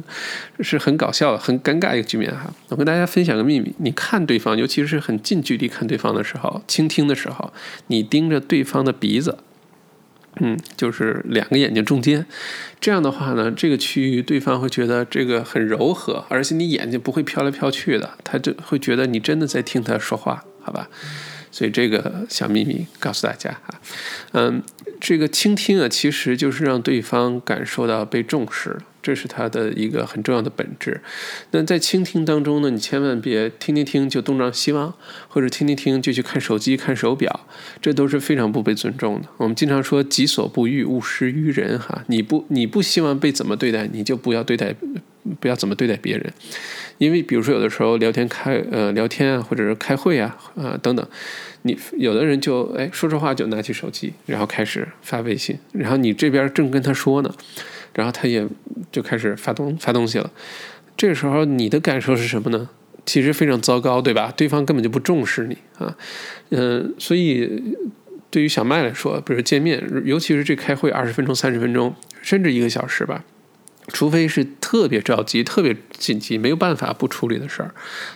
[0.61, 2.51] 是很搞笑的、很尴尬一个局面哈。
[2.71, 7.53] 我跟大家分享个秘密：你看对方，尤其是很近距离看对方的时候，倾听的时候，
[7.89, 9.37] 你盯着对方的鼻子。
[10.37, 12.25] 嗯，就是两个眼睛中间，
[12.81, 20.89] 这样的话呢，这个区域对方会觉得这个很柔和，而且你眼睛不会飘来飘去的，他就会觉得你真的在听他说话，好吧？
[21.51, 23.81] 所以这个小秘密告诉大家哈，
[24.33, 24.63] 嗯，
[25.01, 28.79] 这个倾听啊，其实就是让对方感受到被重视。
[29.03, 31.01] 这是他的一个很重要的本质。
[31.53, 34.95] 那在倾听当中呢，你千万别听听听就东张西望，
[35.29, 37.47] 或者听听听就去看手机、看手表，
[37.81, 39.29] 这都是非常不被尊重的。
[39.39, 44.75] 我们经常说“己所不欲，勿施于人”哈，你不你不希望被怎么对待，你就不要对待，
[45.41, 46.33] 不要怎么对待别人。
[46.99, 51.07] 因为比如说有的时候聊天开呃聊天啊，或者是开会啊啊等等，
[51.63, 57.35] 你有的人就哎说实话就拿起手机，然后开始发微信，然后你这边正跟他说呢。
[57.95, 58.47] 然后他也
[58.93, 60.31] 就开始发东发东西了，
[60.97, 62.69] 这个时候你的感受是什么呢？
[63.07, 64.33] 其实非常糟糕，对吧？
[64.37, 65.97] 对方根本就不重视你啊，
[66.51, 67.75] 嗯，所以
[68.31, 73.25] 对于小麦来说，比如见面，尤其是这开会二十分钟、三十分钟，甚至一个小时吧，
[73.89, 77.73] 除非是特别着急、特别紧急、没有办法不处理的事儿，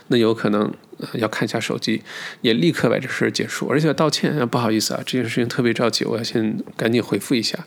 [0.09, 0.73] 那有可能。
[1.15, 2.01] 要看一下手机，
[2.39, 4.45] 也立刻把这事结束，而且要道歉啊。
[4.45, 7.59] 不好意思啊，这件事情特别着急，我要先赶紧回复一下，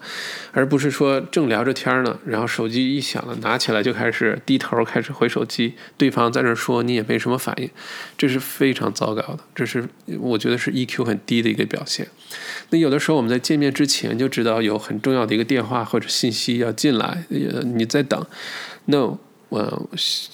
[0.53, 7.69] 而不是说正聊着天呢，然后手机一响了，拿起来就开始低头开始回手机，对方在那说你也没什么反应，
[8.17, 9.87] 这是非常糟糕的，这是
[10.19, 12.09] 我觉得是 EQ 很低的一个表现。
[12.71, 18.27] 那有的时候我们在见面之前就知道有很重要的一个电话或者信息要进来，你在等
[18.87, 19.19] ，No。
[19.49, 19.89] 我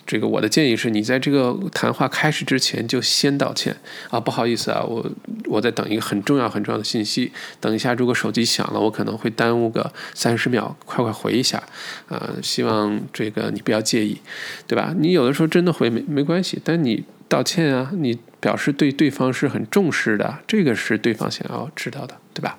[0.05, 3.77] 这个我的建议是你在这个谈话开始之前就先道歉
[4.11, 5.05] 啊，不好意思啊，我
[5.47, 11.63] 我在等一个很重要很重要的信息，等一下如果手机响了，我可能会耽误个三十秒，快快回一下
[12.09, 14.21] 啊，希望这个你不要介意，
[14.67, 14.95] 对吧？
[14.99, 22.59] 你有的时候真的回没没关系，但你道歉啊，你表示对对方是很重视的，这个是对方想要知道的，对吧？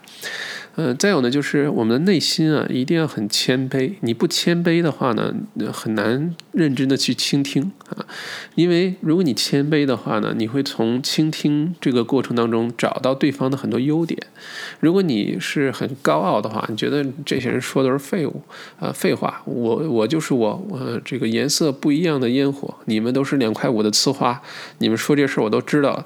[0.77, 3.93] 嗯，再有呢，就是我们的内心啊，一定要很谦卑。
[4.01, 5.33] 你不谦卑的话呢，
[5.71, 8.05] 很难认真的去倾听啊。
[8.55, 14.19] 因为如果你谦卑的话呢，你会从倾听这个过程当中找到对方的很多优点。
[14.81, 18.41] 如果你是很高傲的话，你觉得这些人说的是废物
[18.77, 24.41] 啊，废话，我我就是我，我这个颜色不一样的烟火，你们都是两块五的呲花，
[24.79, 26.05] 你们说这事我都知道。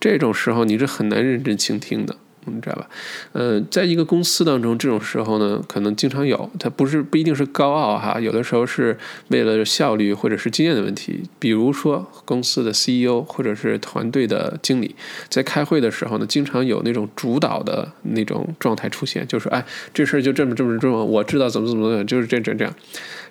[0.00, 2.16] 这种时候你是很难认真倾听的。
[2.46, 2.88] 你知道吧？
[3.32, 6.50] 呃，在一个公司当中，这种时候呢，可能经常有。
[6.58, 8.96] 它不是不一定是高傲哈，有的时候是
[9.28, 11.22] 为了效率或者是经验的问题。
[11.38, 14.94] 比如说，公司的 CEO 或者是团队的经理
[15.28, 22.74] 在开会的时候呢，经常有那种主导的那种状态出现，就是哎，这事儿就这么这么这么，我知道怎么怎么怎么，就是这这这样。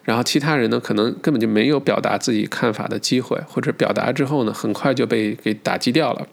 [0.03, 6.28] 然后其他人呢，可能根本就没有表达自己看法的机会，或者表达之后呢，很快就被给打击掉了。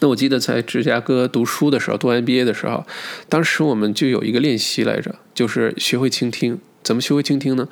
[0.00, 2.86] 那我记得在芝加哥读书的时候，读 MBA 的时候，
[3.28, 6.58] 当时我们就有一个练习来着，就是学会倾听。
[6.82, 7.68] 怎么学会倾听呢？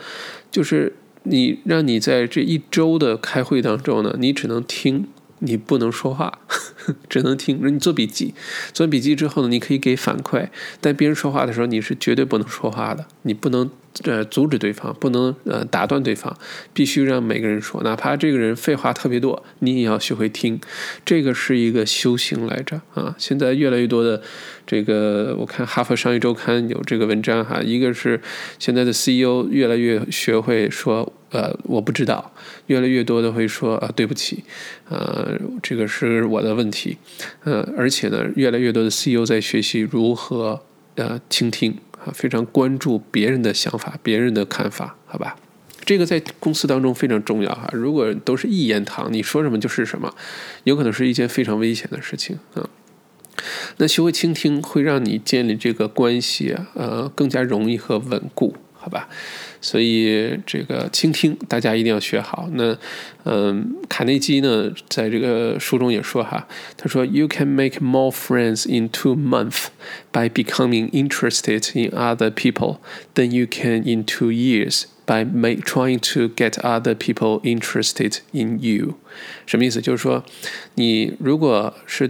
[0.51, 5.07] 就是你让你在这一周的开会当中呢，你只能听，
[5.39, 6.41] 你不能说话，
[7.09, 7.59] 只能听。
[7.63, 8.35] 你做笔记，
[8.73, 10.49] 做完笔记之后呢，你可以给反馈，
[10.81, 13.71] 但别人说话的时候，你是绝对不能说话的，你不能。
[14.05, 16.37] 呃，阻止对方不能呃打断对方，
[16.75, 20.61] 必须让每个人说，哪怕这个人废话特别多，你也要学会听。
[21.05, 23.15] 这个是一个修行来着啊！
[23.19, 24.21] 现在越来越多的
[24.67, 28.21] 这个，我看《哈佛商业周刊》有这个文章哈，一个是
[28.59, 32.33] 现在的 CEO 越来越学会说呃我不知道，
[32.67, 34.45] 越来越多的会说啊对不起，
[34.91, 36.99] 呃这个是我的问题，
[37.45, 40.61] 呃而且呢，越来越多的 CEO 在学习如何
[40.97, 41.79] 呃倾听。
[42.07, 45.37] 啊非常关注别人的想法、别人的看法，好吧？
[45.85, 47.69] 这个在公司当中非常重要哈。
[47.73, 50.15] 如果都是一言堂，你说什么就是什么，
[50.65, 52.69] 有可能是一件非常危险的事情啊。
[53.77, 58.57] 那学会倾听，会让你建立这个关系，呃，更加容易和稳固。
[58.86, 59.08] 好吧，
[59.62, 62.50] 所以这个倾听大家一定要学好。
[62.54, 62.76] 那，
[63.26, 69.66] 嗯，卡内基呢，在这个书中也说哈，他说：“You can make more friends in two months
[70.12, 72.80] by becoming interested in other people
[73.14, 78.58] than you can in two years by make trying to get other people interested in
[78.60, 78.96] you。”
[79.46, 79.80] 什么意思？
[79.80, 80.26] 就是说，
[80.74, 82.10] 你如果是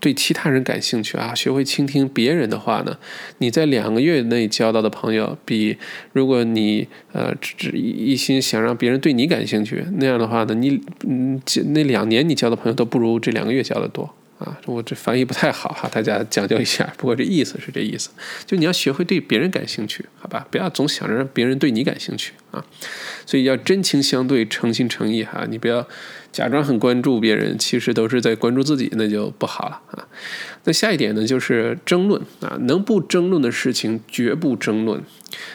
[0.00, 2.96] 对其他人感兴趣啊，学会倾听别人的话呢，
[3.38, 5.76] 你在两个月内交到的朋友，比
[6.12, 11.40] 如果你呃只只一心想让别人对你感兴趣那样的话呢，你嗯
[11.74, 14.14] 那两年你交的朋友都不如这两个月交的多。
[14.42, 16.92] 啊，我这翻译不太好哈，大家讲究一下。
[16.98, 18.10] 不过这意思是这意思，
[18.44, 20.46] 就你要学会对别人感兴趣，好吧？
[20.50, 22.64] 不要总想着让别人对你感兴趣啊。
[23.24, 25.46] 所以要真情相对，诚心诚意哈。
[25.48, 25.86] 你不要
[26.32, 30.08] 假装很关注别人，其实都是在关注自己，那就不好了啊。
[30.64, 35.00] 那下一点呢，就是争论啊，能不争论的事情绝不争论。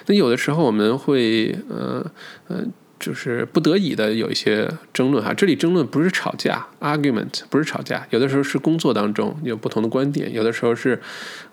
[0.05, 2.09] 那有的时候我们会，呃，
[2.47, 2.63] 呃。
[2.99, 10.99] 就是不得已的有一些争论哈，这里争论不是吵架，argument 不是吵架，有的时候是工作当中有不同的观点，有的时候是，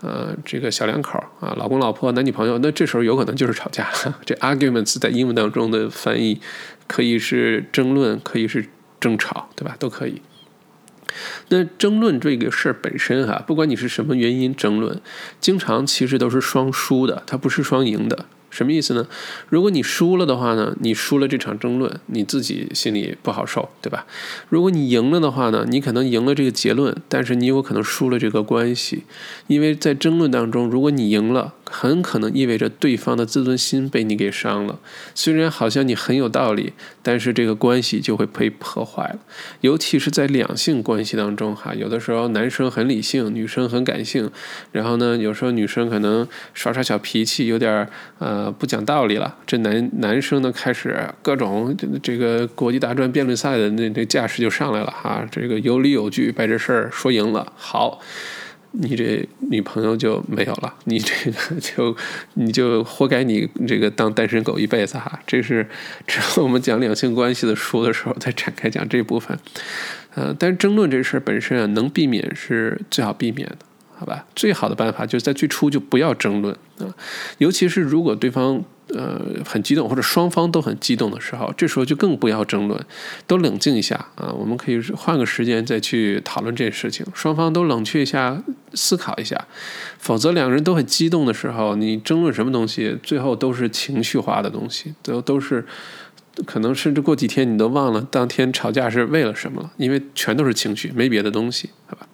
[0.00, 3.88] 呃，这个小两口啊，老公老婆男女朋友，那这时候有可能就是吵架。
[4.24, 6.40] 这 arguments 在英文当中的翻译
[6.86, 8.66] 可以是争论，可以是
[8.98, 9.76] 争吵，对吧？
[9.78, 10.22] 都可以。
[11.50, 15.00] 那争论这个事儿本身哈，不管你是什么原因争论，
[15.40, 18.24] 经常其实都是双输的，它不是双赢的。
[18.54, 19.04] 什么意思呢？
[19.48, 24.06] 如果你输了的话呢，你输了这场争论，你自己心里不好受，对吧？
[24.48, 29.02] 如果你赢了的话呢，你可能赢了这个结论，但是你有可能输了这个关系，
[29.48, 34.78] 因为在争论当中，如果你赢了，很可能意味着对方的自尊心被你给伤了。
[35.14, 39.18] 虽然好像你很有道理，但是这个关系就会被破坏了。
[39.62, 44.30] 尤其是在两性关系当中，哈，有的时候男生很理性，女生很感性，
[44.70, 48.44] 然后呢，有时候女生可能耍耍小脾气，有点呃。
[48.44, 49.32] 呃，不讲道理了。
[49.46, 55.24] 这男男生呢，开始各种这个国际大专辩论赛的那那架势就上来了哈。
[55.30, 58.00] 这个有理有据，把这事儿说赢了，好，
[58.76, 61.96] 你这女朋友就没有了，你这个就
[62.34, 65.20] 你就活该你这个当单身狗一辈子哈。
[65.26, 65.66] 这是
[66.06, 69.38] 之后我们讲两性关系的书的时候再展开讲这部分。
[70.14, 73.58] 呃，但是争论这事儿本身啊，能避免是最好避免的。
[73.96, 76.92] 好吧，最好的办法就是在最初就不要争论啊，
[77.38, 78.60] 尤其是如果对方
[78.94, 82.84] 呃很激动或者双方都很激动的时候，这时候就更不要争论，
[83.26, 88.42] 都冷静一下啊，我们可以换个时间再去讨论这件事情，双方都冷却一下，
[88.72, 89.46] 思考一下，
[89.98, 95.66] 否则两个人都很激动的时候，你争论什么东西，最后都是情绪化的东西，都都是
[96.46, 102.06] 可能甚至过几天你都忘了当天吵架是为了什么了，因为全都是情绪，没别的东西，好吧？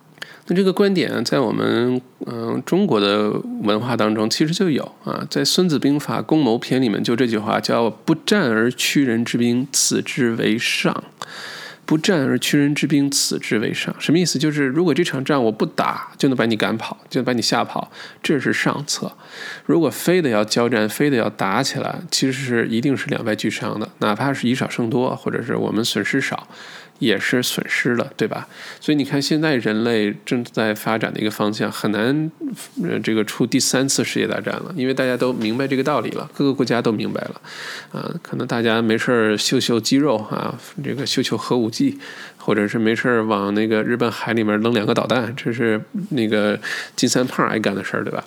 [0.46, 3.30] 那这个观点在我们嗯中国的
[3.62, 11.04] 文化当中其实就有啊，在《孙子兵法·攻谋篇》里面就这句话叫“不战而屈人之兵，此之为上”。
[11.86, 13.92] 不战而屈人之兵，此之为上。
[13.98, 14.38] 什么意思？
[14.38, 17.90] 就是如果这场仗我不打就能把你赶跑，就能把你吓跑，
[18.22, 19.10] 这是上策。
[19.66, 26.46] 如果非得要交战，非得要打起来，其实是一定是两败俱伤的，哪怕是以少胜多，或者是我们损失少。
[27.00, 28.46] 也是损失了，对吧？
[28.78, 32.30] 所以你看，现在人类正在发展的一个方向，很难，
[32.84, 37.40] 呃，这个出第三次世界大战了，因为大家都明白这个道理了，各个国家都明白了，
[37.90, 41.98] 啊，可能大家没事儿秀秀肌肉啊，这个秀秀核武器，
[42.36, 45.80] 或者是没事儿往那个日本海里面扔两个导弹，这是
[46.10, 46.60] 那个
[46.94, 48.22] 金三胖爱干的事儿，对吧？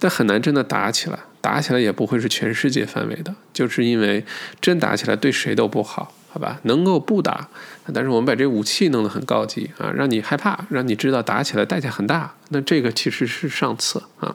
[0.00, 4.24] 但很难真的打起来，打起来也不会是全世界范围的，就是因为
[4.60, 6.12] 真打起来对谁都不好。
[6.30, 7.48] 好吧，能够不打，
[7.94, 12.34] 但是我们把这武器弄得很高级啊，让你害怕，让你知道打起来代价很大。
[12.50, 14.34] 那这个其实是上策啊。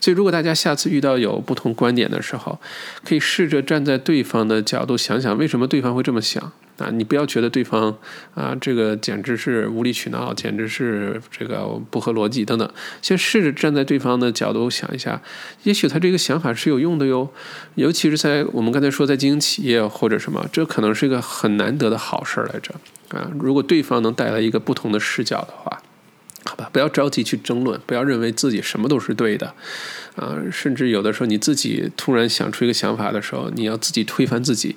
[0.00, 2.58] 所以，如果大家下次遇到有不同观点的时候，
[3.04, 6.52] 可以试着站在对方的角度想想，为什么对方会这么想。
[6.78, 7.96] 啊，你不要觉得对方
[8.34, 12.70] 啊，这个简直是无理取闹，简直是这个不合逻辑等等。
[13.00, 15.20] 先试着站在对方的角度想一下，
[15.62, 17.28] 也许他这个想法是有用的哟。
[17.76, 22.74] 尤其是在我们刚才说在经营企业或者什么，这可能是一个很难得的好事来着
[23.10, 23.30] 啊。
[23.38, 25.82] 如果对方能带来一个不同的视角的话。
[26.48, 29.52] 好吧，不要着急去争论，不要认为自己什么都是对的，
[30.16, 34.76] 啊，甚至有的时候你自己突然想出一个想法的时候，你要自己推翻自己，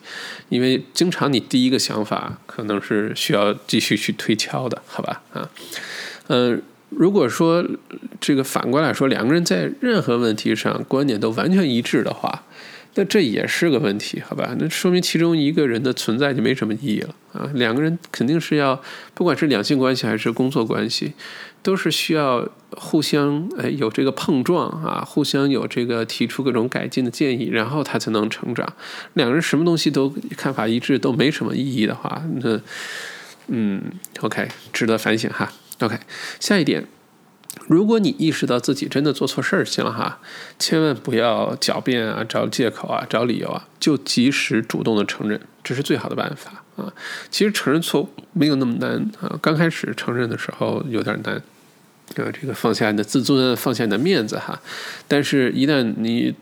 [0.49, 5.21] 因为经常你第一个想法可能是需要继续去推敲的，好吧？
[5.33, 5.49] 啊，
[6.27, 7.65] 嗯，如果说
[8.19, 12.43] 这个反过来说，两个人在任何问题上观点都完全一致的话。
[12.99, 14.53] 那这也是个问题，好吧？
[14.59, 17.49] 那说明其中一个人的存在就没什么意义了啊！
[17.53, 18.81] 两个人肯定是要，
[19.13, 21.13] 不管是两性关系还是工作关系，
[21.63, 28.67] 都是需要互相哎有这个碰撞啊，互相有这个提出各种改进的建议，然后他才能成长。
[29.13, 32.59] 两个人什么东西都看法一致，都没什么意义的话，那
[33.47, 33.81] 嗯
[34.19, 35.49] ，OK，值得反省哈。
[35.79, 35.97] OK，
[36.41, 36.85] 下一点。
[37.67, 40.19] 如果你意识到自己真的做错事儿行了哈，
[40.57, 46.91] 千万不要狡辩啊、找借口啊、找理由啊，就及时主动的承认，这是最好的办法啊。
[47.29, 51.41] 其实承认错误没有那么难啊，刚开始承认的时候有点难，啊，
[52.15, 54.59] 这个放下你的自尊，放下你的面子哈。
[55.07, 56.33] 但是，一旦你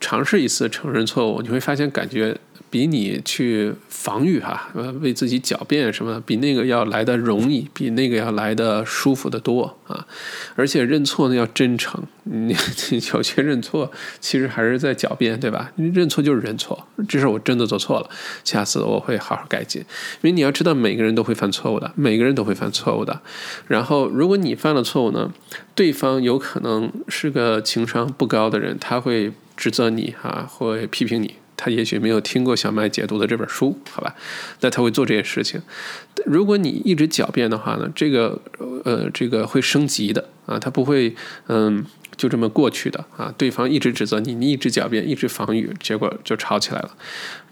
[0.00, 2.36] 尝试一次承认错误，你会发现感觉。
[2.70, 10.06] 比你去防御哈，为自己狡辩什么，比那个要来的容易，比那个要来的舒服的多啊！
[10.54, 12.54] 而且认错呢要真诚， 你
[13.12, 13.90] 有些认错
[14.20, 15.72] 其实还是在狡辩，对吧？
[15.74, 18.08] 你认错就是认错，这事我真的做错了，
[18.44, 19.80] 下次我会好好改进。
[19.82, 19.86] 因
[20.22, 23.20] 为你要知道，每个人都会犯错误的，每个人都会犯错误的。
[23.66, 25.32] 然后，如果你犯了错误呢，
[25.74, 31.34] 对方有可能是个情商不高的人，他会指责你哈，会批评你。
[31.62, 34.16] 他也许没有听过小麦解读的这本书，好吧？
[34.60, 35.60] 那他会做这件事情。
[36.24, 38.40] 如果你一直狡辩的话呢，这个
[38.84, 41.14] 呃，这个会升级的啊，他不会
[41.48, 41.84] 嗯
[42.16, 43.34] 就这么过去的啊。
[43.36, 46.96] 对方一直指责你，你一直狡辩，一直防御，结果就吵起来了。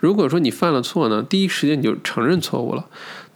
[0.00, 2.86] 如果说你犯了错呢，第一时间你就承认错误了。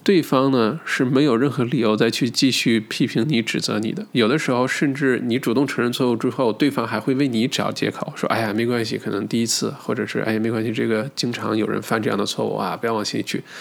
[0.04, 4.06] 对方呢是没有任何理由再去继续批评你、指责你的。
[4.12, 13.44] 有的时候，甚至你主动承认错误之后，对方还会为你找借口，说：“哎呀，没关系，可能第一次，或者是哎呀，没关系，这个经常有人犯这样的错误啊，不要往心里去。”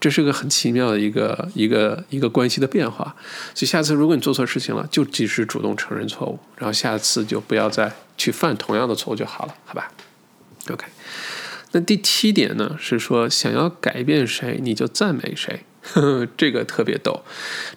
[0.00, 3.14] 这是个很奇妙的一个一个一个关系的变化。
[3.54, 9.92] 所以下次如果你做错事情了，就及时主动承认错误，然后下次就不要再去犯同样的错误就好了，好吧
[10.70, 10.86] ？OK。
[11.72, 15.64] 那第七点呢，是说想要改变谁，你就赞美谁。
[15.92, 17.20] 呵 呵这个特别逗，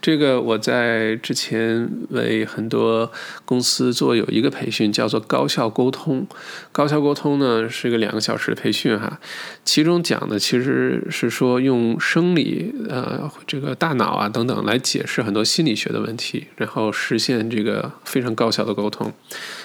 [0.01, 3.11] 这个我在之前为很多
[3.45, 6.27] 公司做有一个培训，叫做高效沟通。
[6.71, 9.19] 高效沟通呢是一个两个小时的培训哈，
[9.63, 19.11] 其中讲的其实是说用生理呃这个大脑啊等等来解释很多心理学的问题，然后实现这个非常高效的沟通。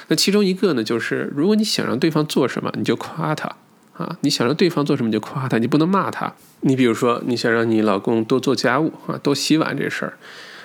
[0.08, 3.56] 那其中一个呢，就是如果你想让对方做什么，你就夸他。
[3.98, 6.32] 啊，你想让对方做什么就夸他，你不能骂他。
[6.60, 10.14] 你比如说，你想让你老公多做家务啊，多洗碗这事儿，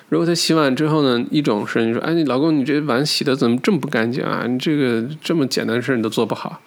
[0.10, 4.46] 如果他洗碗之后呢，一种是你说，哎，你老公你这碗洗的怎么这么不干净啊？
[4.48, 6.62] 你这个这么简单的事你都做不好，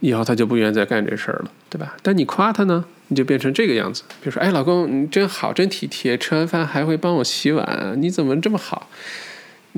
[0.00, 1.96] 以后他就不愿意再干这事儿了，对吧？
[2.02, 4.02] 但你夸他呢，你就变成这个样子。
[4.20, 8.88] 比如说，哎，老公你真好，真体贴，吃完饭还会帮我洗碗，你怎么这么好？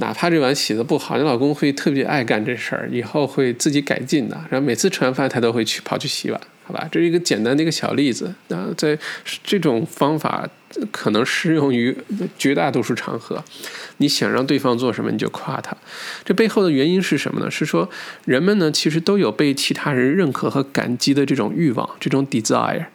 [0.00, 4.34] 哪怕这碗洗的不好，你老公会特别爱干这事儿，以后会自己改进的。
[4.50, 6.40] 然后每次吃完饭，他都会去跑去洗碗。
[6.64, 8.32] 好吧，这是一个简单的一个小例子。
[8.48, 8.98] 那在
[9.44, 10.48] 这种方法
[10.90, 11.96] 可能适用于
[12.38, 13.42] 绝大多数场合。
[13.98, 15.76] 你想让对方做什么，你就夸他。
[16.24, 17.50] 这背后的原因是什么呢？
[17.50, 17.88] 是说
[18.24, 22.86] 人们呢，其实都有被其他人认可和感激的这种欲望，这种 desire。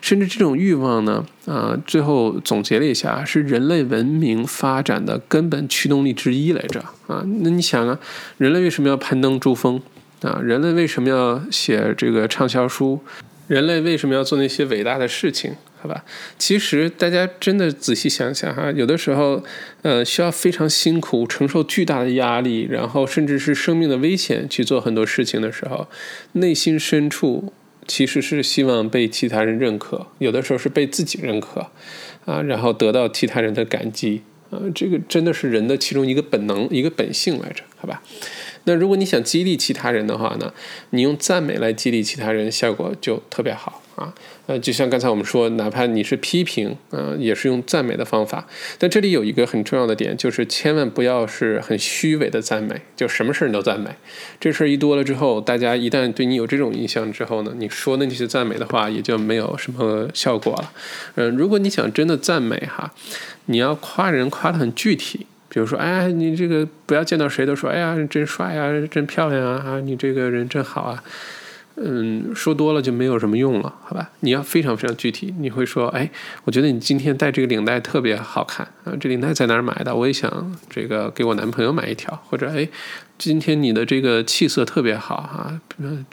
[0.00, 6.80] 甚至这种欲望呢，啊，最后总结了一下，是人类文明发展的根本驱动力之一来着。
[7.06, 7.98] 啊，那你想啊，
[8.38, 9.82] 人类为什么要攀登珠峰？
[10.22, 13.02] 啊，人类为什么要写这个畅销书？
[13.46, 15.54] 人类为什么要做那些伟大的事情？
[15.84, 16.02] 好吧，
[16.38, 19.44] 其实大家真的仔细想想哈，有的时候，
[19.82, 25.86] 呃，需要非常辛苦，承受巨大的压力，然后甚至是生命的危险去做很多事情的时候，
[26.32, 27.52] 内心深处
[27.86, 31.70] 其实是希望被其他人认可，有的时候是被自己认可，
[32.24, 38.02] 啊，然后得到其他人的感激，啊，这个真的是人的其中一个本能，一个本性来着，好吧。
[38.64, 40.54] 那如果你想激励其他人的话呢，
[40.88, 44.12] 你用赞美来激励其他人，效果就特别好啊。
[44.46, 48.46] 呃，就像刚才我们说，哪怕你是批评，呃，也是用赞美的方法。
[48.78, 53.90] 但这里有一个很重要的点，就是千万不要是很虚伪的赞美，就什么事儿你都赞美。
[54.38, 60.72] 这事儿一多了之后，大家一旦对你有这种印象之后呢，你说那些赞美的话也就没有什么效果了。
[61.14, 62.92] 嗯，如果你想真的赞美哈，
[63.46, 65.26] 你要夸人夸得很具体。
[65.48, 71.04] 比如说，哎，你这个不要见到谁都说，哎呀，真帅呀，真漂亮啊，啊，你这个人真好啊，
[71.76, 74.10] 嗯，说多了就没有什么用了，好吧？
[74.20, 76.08] 你要非常非常具体，你会说，哎，
[76.44, 79.94] 我觉得你今天戴这个领带特别好看啊，这领带在哪儿买的？
[79.94, 82.68] 我也想这个给我男朋友买一条，或者，哎，
[83.18, 85.60] 今天你的这个气色特别好啊，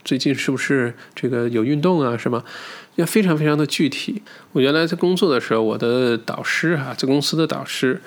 [0.03, 2.17] 最近是不是这个有运动啊？
[2.17, 2.43] 什么？
[2.95, 4.21] 要非常非常的具体。
[4.51, 8.01] 我原来在工作的时候，我的导师啊，在公司的导师。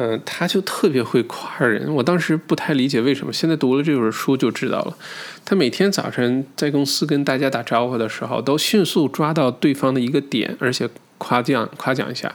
[0.00, 4.96] 嗯，他就特别会夸人，我当时不太理解为什么，现在读了这本书就知道了。
[5.44, 10.88] 他每天早晨在公司跟大家打招呼的时候，都迅速抓到对方的一个点，而且
[11.18, 12.32] 夸奖夸奖一下。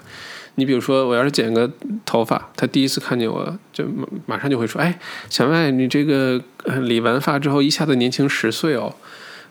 [0.56, 1.72] 你比如说，我要是剪个
[2.06, 3.86] 头发，他第一次看见我就
[4.26, 5.00] 马上就会说：“哎，
[5.30, 6.42] 小麦，你这个
[6.82, 8.94] 理完发之后一下子年轻十岁哦。”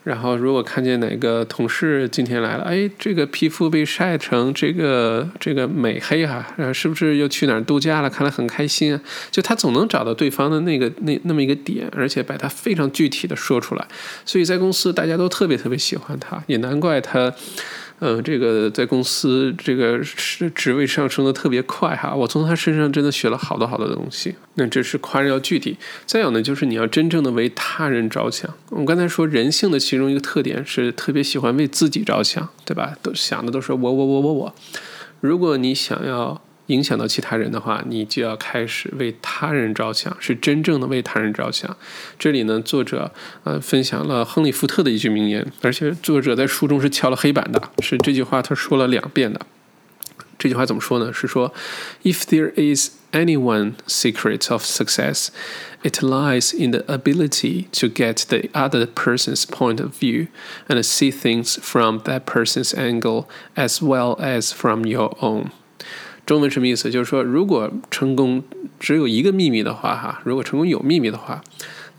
[0.05, 8.11] 然后，如果看见哪个同事今天来了，哎，这个皮肤被晒成这个这个美黑哈，然后是不是又去哪儿度假了？
[8.11, 9.00] 看来很开心啊。
[9.30, 13.86] 就他总能找到对方的那个那那么一个点，而且把他非常具体的说出来，
[14.24, 17.32] 所以在公司大家都特别特别喜欢他，也难怪他。
[18.05, 24.34] 嗯，这个在公司这个是职位上升的特别快哈，我从他身上真的学了好多好多东西。
[24.55, 28.53] 那这是夸人要具体，再有呢，就是你要真正的为他人着想。
[28.70, 32.96] 我们刚才说人性的其中一个特点是特别喜欢为自己着想，对吧？
[33.03, 34.55] 都想的都是我我我我我。
[35.20, 36.42] 如果你想要。
[36.72, 41.78] 影响到其他人的话，你就要开始为他人着想，是真正的为他人着想。
[42.20, 43.14] 这里呢，作者
[43.45, 49.39] 呃分享了亨利·福特的一句名言，而且作者在书中是敲了黑板的，是这句话他说了两遍的。
[50.38, 51.12] 这句话怎么说呢？
[51.12, 51.53] 是说，
[52.03, 55.30] If there is any one secret of success,
[55.82, 60.28] it lies in the ability to get the other person's point of view
[60.68, 65.51] and see things from that person's angle as well as from your own.
[66.25, 66.91] 中文什么意思？
[66.91, 68.43] 就是说，如果成功
[68.79, 71.43] 只有一个秘密的话，哈，如果成功有秘密的话，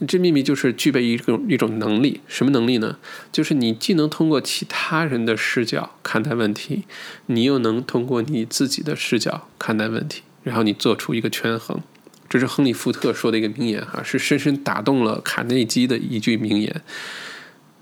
[0.08, 2.98] 这秘密就是具备一种一种能力，什么能力呢？
[3.32, 6.84] 就是你既能通过其他人的视角看待问题，
[7.28, 11.82] 你又能通过你自己的视角看待问题，然后你做出一个权衡。
[12.30, 16.82] 这是亨利·福特说的一个名言，哈，是深深打动了卡内基的一句名言。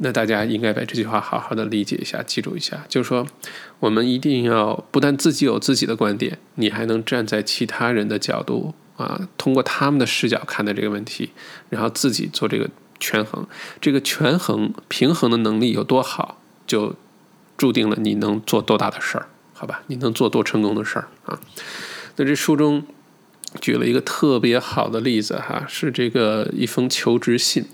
[0.03, 3.25] 那大家应该把这句话好好的理解一下，记住一下，就是说，
[3.79, 8.73] 我们一定要不但自己有自己的观点，你还能站在其他人的角度。
[8.97, 11.31] 啊，通过他们的视角看待这个问题，
[11.69, 13.47] 然后自己做这个权衡，
[13.79, 16.93] 这个权衡平衡的能力有多好，就
[17.57, 19.81] 注定了你能做多大的事儿，好吧？
[19.87, 21.39] 你能做多成功的事儿啊？
[22.17, 22.83] 那这书中
[23.59, 27.65] 举了一个特别好的例子哈，是这个一封求职信，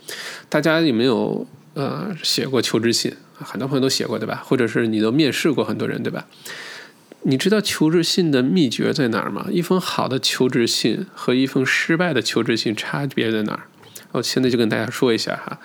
[0.48, 1.46] 大家有没有
[1.78, 3.14] 呃写过求职信？
[3.36, 4.42] 很多朋友都写过对吧？
[4.44, 6.26] 或者是你都面试过很多人对吧？
[7.22, 9.48] 你知道求职信的秘诀在哪儿吗？
[9.52, 13.64] 一封好的求职信和一封失败的求职信差别在哪儿？
[14.14, 15.60] 我现在就跟大家说一下哈。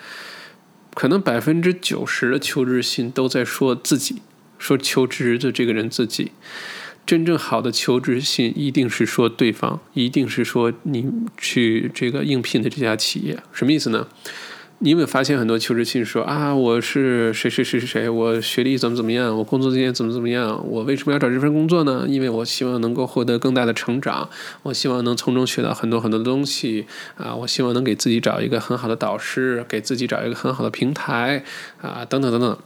[0.95, 4.21] 可能百分之九十的求职信都在说自己，
[4.59, 6.33] 说求职的这个人自己。
[7.07, 13.43] 真正好的求职信一定是说对方，一定是说你去这个应聘的这家企业。
[13.53, 14.07] 什么意思呢？
[14.85, 22.05] 你有没有发现很多求职信说啊，我是谁谁谁谁谁，我学历怎么怎么样，我工作经验怎么怎么样，我为什么要找这份工作呢？
[22.09, 24.29] 因为我希望能够获得更大的成长，
[24.65, 31.45] 我希望能从中学到很多很多东西啊，我希望能给自己找一个很好的导师，给自己找一个很好的平台
[31.81, 32.59] 啊，等等等等。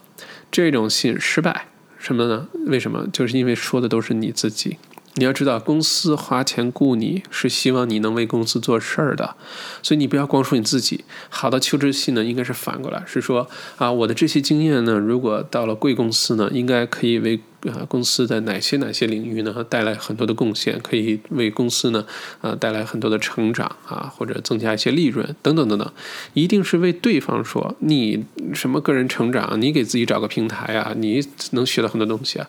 [0.50, 1.66] 这种信失败
[1.98, 2.48] 什么呢？
[2.64, 3.06] 为什么？
[3.12, 4.78] 就是因为说的都是你自己。
[5.18, 9.34] 你要知道，公司花钱雇你是希望你能为公司做事儿的，
[9.82, 11.04] 所以你不要光说你自己。
[11.30, 22.04] 好的求职信呢，应该是反过来，是说啊，我的这些经验呢，如果到了贵公司呢，应该可以为啊公司的哪些哪些领域呢带来很多的贡献，可以为公司呢
[22.42, 25.90] 啊带来很多的成长啊，或者增加一些利润等等等等，
[26.34, 32.46] 一定是为对方说，你什么个人成长，你给自己找个平台啊，你能学到很多东西啊。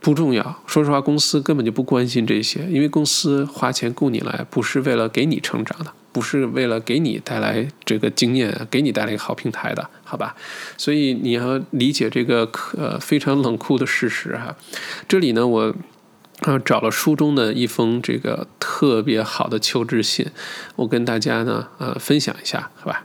[0.00, 10.36] 不重要，说实话，公司根本就不关心这些，因为公司花钱雇你来，不是为了给你成长的，不是为了给你带来这个经验，给你带来一个好平台的，好吧？
[10.76, 14.56] 所以你要理解这个呃非常冷酷的事实哈。
[15.08, 15.74] 这里呢，我
[16.42, 20.26] 啊找了书中的一封这个特别好的求职信，
[20.76, 23.04] 我跟大家呢呃分享一下，好吧？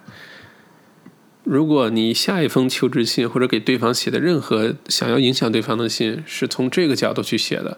[1.43, 7.77] 如果你下一封求职信或者给对方写的任何想要影响对方的信是从这个角度去写的，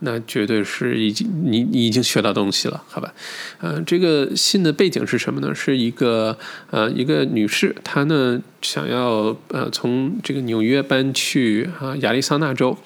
[0.00, 3.12] 那绝对是已经你你已经学到东西了，好吧？
[3.60, 5.54] 呃，这个信的背景是什么呢？
[5.54, 6.38] 是一个
[6.70, 12.76] 呃一个女士，她呢想要呃从这个纽约搬去啊亚利桑那州，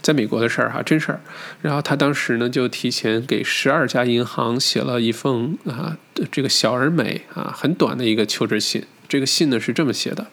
[0.00, 1.20] 在美国的事儿哈，真事儿。
[1.60, 5.98] 然后她当时呢就提前给十二家银行写了一封啊
[6.30, 8.84] 这个小而美啊很短的一个求职信。
[9.09, 10.27] 这个信呢是这么写的：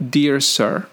[0.00, 0.84] Dear Sir,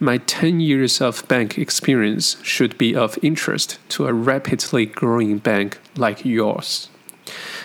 [0.00, 5.78] my ten years of bank experience should be of interest to a rapidly growing bank
[5.96, 6.88] like yours.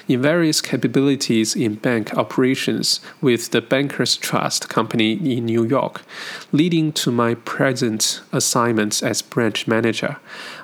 [0.07, 6.03] In various capabilities in bank operations with the Bankers Trust Company in New York,
[6.53, 10.17] leading to my present assignments as branch manager,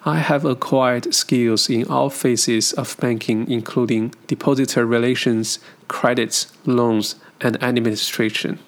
[0.05, 5.59] I have acquired skills in all phases of banking, including depositor relations,
[5.89, 8.58] credits, loans, and administration.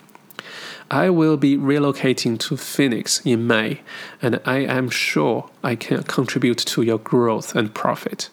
[0.90, 3.80] I will be relocating to Phoenix in May,
[4.20, 8.28] and I am sure I can contribute to your growth and profit.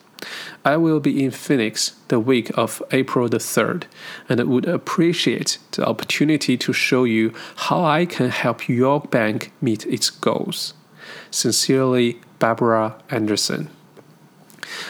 [0.66, 3.84] I will be in Phoenix the week of April the 3rd,
[4.28, 9.86] and would appreciate the opportunity to show you how I can help your bank meet
[9.86, 10.74] its goals.
[11.30, 13.70] Sincerely, Barbara Anderson.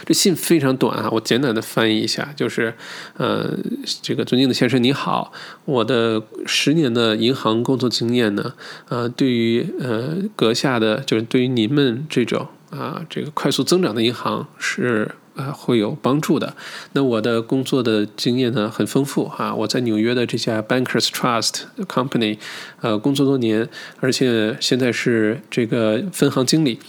[0.05, 2.73] 这信非常短啊，我简短的翻译一下，就是，
[3.17, 3.57] 呃，
[4.01, 5.31] 这个尊敬的先生你好，
[5.65, 8.53] 我的十年的银行工作经验呢，
[8.89, 15.11] 呃，对于呃阁下的，就是对于您们这种啊这个快速增长的银行是。
[15.37, 16.55] 啊，会有帮助的。
[16.93, 19.53] 那我的工作的经验呢，很丰富哈。
[19.53, 22.39] 我在纽约的这家 Bankers Trust Company，
[22.81, 23.69] 呃，工作多年，
[23.99, 26.79] 而且现在是这个分行经理。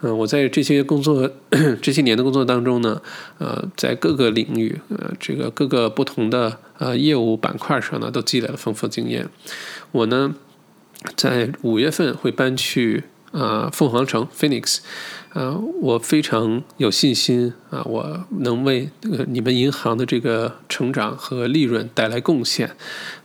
[0.00, 1.30] 嗯，我在这些工作
[1.82, 3.00] 这些年的工作当中呢，
[3.38, 9.28] 呃，在各个领域，呃，这个各个不同的呃业务板块上呢，都积累了丰富经验。
[9.92, 10.34] 我呢，
[11.14, 13.04] 在五月份会搬去。
[13.30, 14.78] 呃凤凰城 Phoenix，
[15.34, 22.74] 呃，我非常有信心啊，我能为呃你们银行的这个成长和利润带来贡献。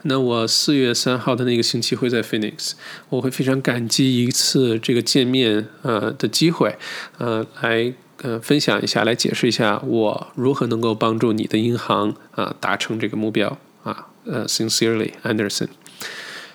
[0.03, 2.73] 那我四月三号的那个星期会在 Phoenix，
[3.09, 6.77] 我会非常感激一次这个见面呃的机会，
[7.17, 14.09] 呃，来呃分享一下，来解释一下我如何能够帮助你的银行啊达成这个目标啊。
[14.25, 15.69] 呃，Sincerely Anderson，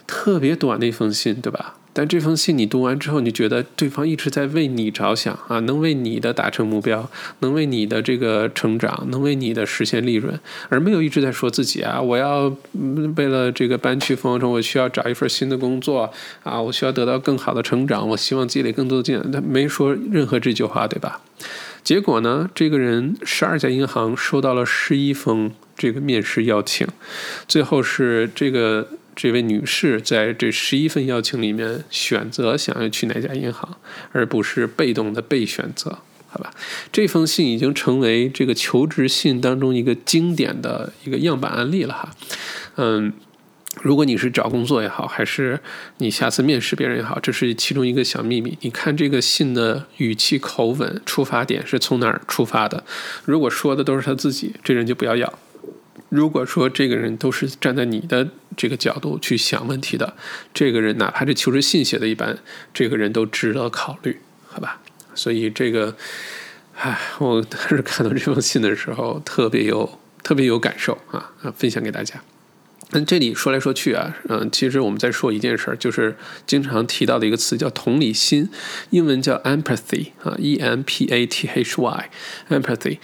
[0.07, 1.78] 特别短的一封信，对吧？
[1.99, 10.38] 但这封信你读完之后，你觉得对方一直在为你着想啊，能为你的达成目标，能为你的这个成长，能为你的实现利润，
[10.68, 12.57] 而没有一直在说自己啊，我要
[13.16, 16.09] 为了这个搬去凤凰城，我需要找一份新的工作
[16.44, 21.20] 啊，我需要得到更好的成长，我希望积累更多的经验，他没说任何这句话，对吧？
[21.82, 26.86] 结果呢，这个人十二家银行收到了十一封这个面试邀请，
[27.49, 28.86] 最后是这个。
[29.18, 33.76] 这位女士在这十一份邀请里面选择想要去哪家银行，
[34.12, 35.98] 而不是被动的被选择，
[36.28, 36.52] 好吧？
[36.92, 42.14] 这封信已经成为这个求职信当中一个经典的一个样板案例了哈。
[42.76, 43.12] 嗯，
[43.82, 45.58] 如果你是找工作也好，还是
[45.96, 48.56] 你下次面试别人也好，这是其中一个小秘密。
[48.60, 52.84] 你看这个信的语气、口吻、出发点是从哪儿出发的？
[53.24, 55.36] 如果说的都是他自己，这人就不要要。
[56.09, 60.16] 如果说这个人都是站在你的这个角度去想问题的，
[60.54, 62.38] 这个人哪怕这求职信写的一般，
[62.72, 64.80] 这个人都值得考虑，好吧？
[65.14, 65.96] 所以这个，
[66.76, 72.22] 唉，我当时看到这封信的时候，特别有特别有感受啊啊，分享给大家。
[72.90, 78.48] 那这里说来说去啊，嗯，其实我们在说一件事儿，就是经常提到的一个词叫同理心，
[78.88, 82.96] 英文叫 empathy 啊，e m p a t h y，empathy。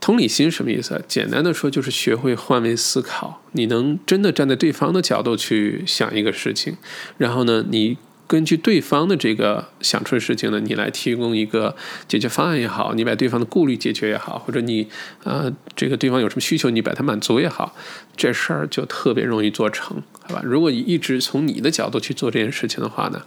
[0.00, 1.04] 同理心什么意思？
[1.06, 6.76] 简单的说就是学会换位思考，你能真的站在对方的角度去想一个事情，
[7.16, 7.98] 然后呢，你。
[8.28, 11.74] 根据对方的这个想出的事情呢，你来提供一个
[12.06, 14.86] 解决方案也好，你把对方的顾虑解决也好，或者你
[15.24, 17.74] 呃这个对方有什么需求，你把它满足也好，
[18.18, 20.42] 这事儿就特别容易做成，好吧？
[20.44, 23.22] 如果你一直从你的角度去做这件事情的话呢，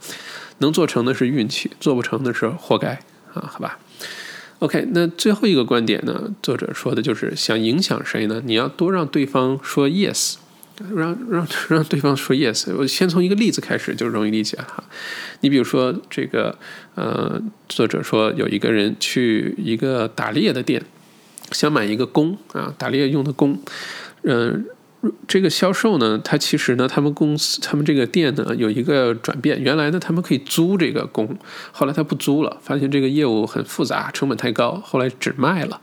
[0.58, 2.90] 能做成的是运气，做不成的是活该
[3.34, 3.80] 啊，好吧
[4.62, 8.40] ？OK，那最后一个观点呢，作者说的就是想影响谁呢？
[8.46, 10.36] 你要多让对方说 yes。
[10.94, 14.82] 让让 让对方说 yes，我先从一个例子开始就容易理解哈。
[15.40, 16.56] 你比如说这个
[16.94, 20.82] 呃，作者说有一个人去一个打猎的店，
[21.50, 23.58] 想买一个弓啊，打猎用的弓，
[24.22, 24.64] 嗯。
[25.26, 31.36] 这个销售呢，他其实呢，他们公司他们这个店呢有一个转变，原来呢他们可以租这个工，
[31.72, 35.80] 后来他不租了，发现这个业务很复杂，成本太高，后来只卖了。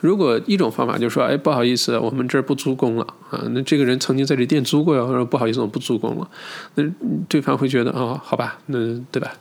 [0.00, 6.30] 如果一种方法就是说，哎，不好意思，我们这儿不租工了啊，那这个人曾经在这店租过呀，说不好意思，我不租工了，
[6.76, 6.84] 那
[7.28, 8.78] 对方会觉得哦，好吧，那
[9.10, 9.32] 对吧，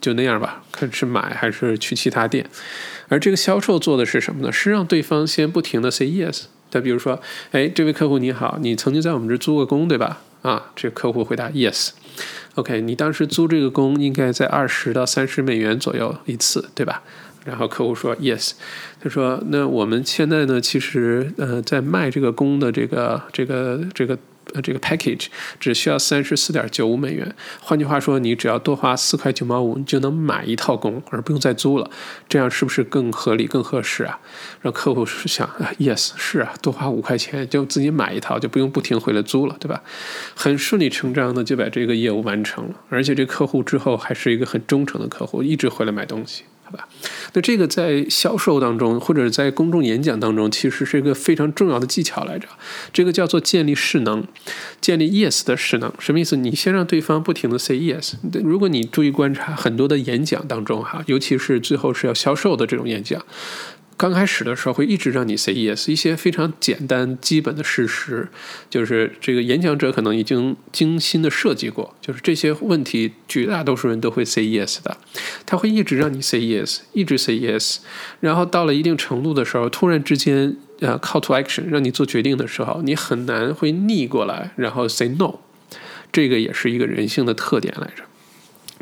[0.00, 2.48] 就那样吧，看是买还是去其他店。
[3.08, 4.50] 而这个销售做的是什么呢？
[4.50, 6.44] 是让对方先不停的 say yes。
[6.70, 7.20] 再比如说，
[7.52, 10.20] 哎，这位客户你好，你曾经在我们这租过工对吧？
[10.42, 11.90] 啊，这个客户回答 yes。
[12.54, 17.02] OK，你当时租这个工应该在二十到三十美元左右一次对吧？
[17.44, 18.52] 然后客户说 yes。
[19.00, 24.18] 他说那我们现在呢，其实呃在卖这个工的这个这个这个。
[24.54, 25.26] 呃，这个 package
[25.58, 27.34] 只需要三十四点九五美元。
[27.60, 31.90] 换句话说，你只要多花四块九毛五，你就能买一套工，而不用再租了。
[32.28, 34.18] 这样是不是更合理、更合适啊？
[34.60, 39.82] 让客户是想，yes，是啊，多花五块钱就自己买一套，就不用不停回来租了，对吧？
[40.34, 46.44] 很顺理成章的就把这个业务完成了，而且这客户之后还是一个很忠诚的客户，一直回来买东西。
[46.68, 46.86] 好吧，
[47.32, 52.46] 那这个在销售当中，或者在公众演讲当中，其实是一个非常重要的技巧来着。
[52.92, 54.22] 这个叫做建立势能，
[54.78, 55.90] 建立 yes 的势能。
[55.98, 56.36] 什么意思？
[56.36, 58.16] 你先让对方不停的 say yes。
[58.44, 63.24] 如果你注意观察很多的演讲当中，哈，尤其是最后是要销售的这种演讲。
[63.98, 68.28] 刚开始的时候会一直让你 say yes，一些非常简单基本的事实，
[68.70, 74.96] 就是这个演讲者可能已经精心的设计过，就是这些问题绝大多数人都会 say yes 的，
[75.44, 77.78] 他会一直让你 say yes，一直 say yes，
[78.20, 85.40] 然后到了一定程度的时候，突然之间呃 call to action 让你做决定的时候，你很难会逆过来，然后 say no，
[86.12, 88.04] 这个也是一个人性的特点来着。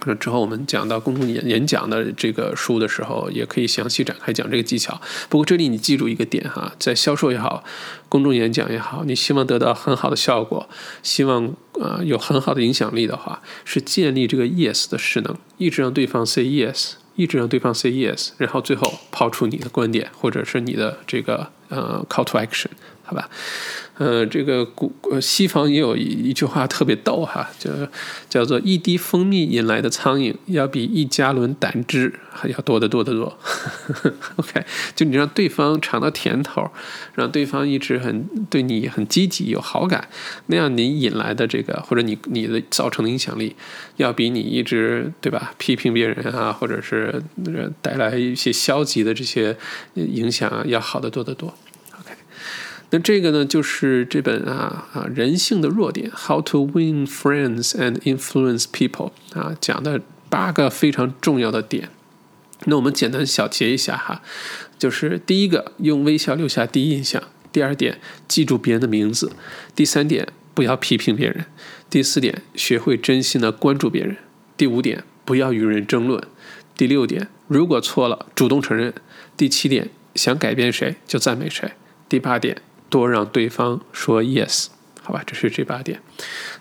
[0.07, 5.01] 那之后我们讲到公众演演讲的这个书的时候，也可以详细展开讲这个技巧。
[5.29, 7.65] 不过这里你记住一个点哈，在销售也好，
[8.09, 10.69] 公众演讲也好，你希望得到很好的效果，
[11.03, 22.69] 希望啊有很好的影响力的话，是建立这个 yes 的势能，一直让对方 say yes，一直让对方 say yes，然后最后抛出你的观点或者是你的这个呃 call to action，
[23.03, 23.29] 好吧？
[23.99, 27.71] 呃，这个古呃西方也有一一句话特别逗哈，叫
[28.29, 33.39] 叫做一滴蜂蜜引来的苍蝇，要比一加仑胆汁还要多得多得多。
[34.37, 34.63] OK，
[34.95, 36.71] 就你让对方尝到甜头，
[37.15, 40.07] 让对方一直很对你很积极有好感，
[40.49, 43.57] 那样你引来的这个或者你你的造成的影响力，
[43.97, 47.23] 要比你一直对吧批评别人啊，或者是
[47.81, 49.57] 带来一些消极的这些
[49.95, 51.55] 影响啊，要好得多得多。
[52.91, 61.89] 那这个呢，就是这本啊啊人性的弱点，How to Win Friends and Influence People 啊讲的八个非常重要的点。
[62.67, 64.23] 那我们简单小结一下哈，
[64.79, 67.21] 就是第一个，用微笑留下第一印象；
[67.53, 69.29] 第二点，记住别人的名字；
[69.75, 71.45] 第三点，不要批评别人；
[71.91, 74.15] 第四点，学会真心的关注别人；
[74.57, 76.21] 第五点，不要与人争论；
[76.77, 78.93] 第六点，如果错了，主动承认；
[79.37, 81.73] 第七点，想改变谁就赞美谁；
[82.09, 82.63] 第八点。
[82.89, 84.67] 多让对方说 yes，
[85.03, 86.01] 好吧，这是这八点。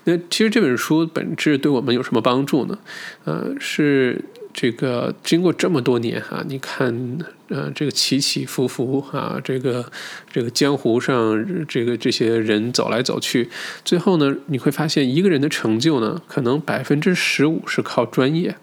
[0.04, 2.78] 那其实这本书本质对我们有什么帮助呢？
[3.24, 7.18] 呃，是这个经过这么多年哈，你看，
[7.48, 9.90] 呃，这个起起伏伏啊，这个
[10.32, 13.50] 这个江湖上这个这些人走来走去，
[13.84, 18.56] 最后呢，你会发现一个人的成就呢，可能百分之十五是靠专业，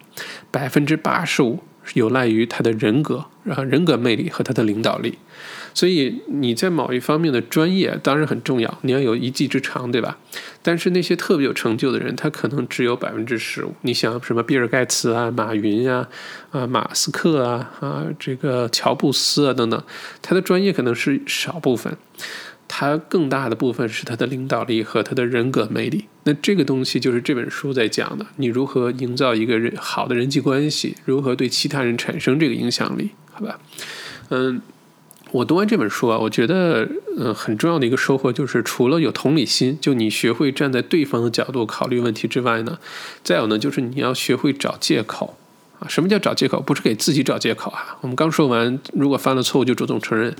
[0.49, 1.59] 百分之八十五
[1.93, 5.17] 有赖于他的人格，然后人格魅力和他的领导力。
[5.75, 10.17] 所以你在某一方面的专业当然很重要，你要有一技之长，对吧？
[10.61, 13.73] 但是那些特别有成就的人，他可能只有百分之十五。
[13.81, 16.07] 你想什么比尔盖茨啊、马云呀、
[16.51, 19.83] 啊马斯克啊、啊这个乔布斯啊等等，
[20.21, 21.97] 他的专业可能是少部分，
[22.75, 26.05] 他更大的部分是他的领导力和他的人格魅力。
[26.23, 33.59] 那这个东西就是这本书在讲的，你如何营造一个人好的人际关系，如何对其他人产生这个影响力，好吧？
[34.29, 34.59] 嗯。
[35.33, 42.77] 我读完这本书啊，我觉得，嗯，很重要的一个收获就是，除了有同理心，就你学会站在对方的角度考虑问题之外呢，
[43.23, 45.35] 再有呢，就是你要学会找借口
[45.79, 45.87] 啊。
[45.87, 46.61] 什么叫找借口？
[46.61, 47.97] 不是给自己找借口啊。
[48.01, 50.35] 我们刚说完，如果犯了错误就主动承认，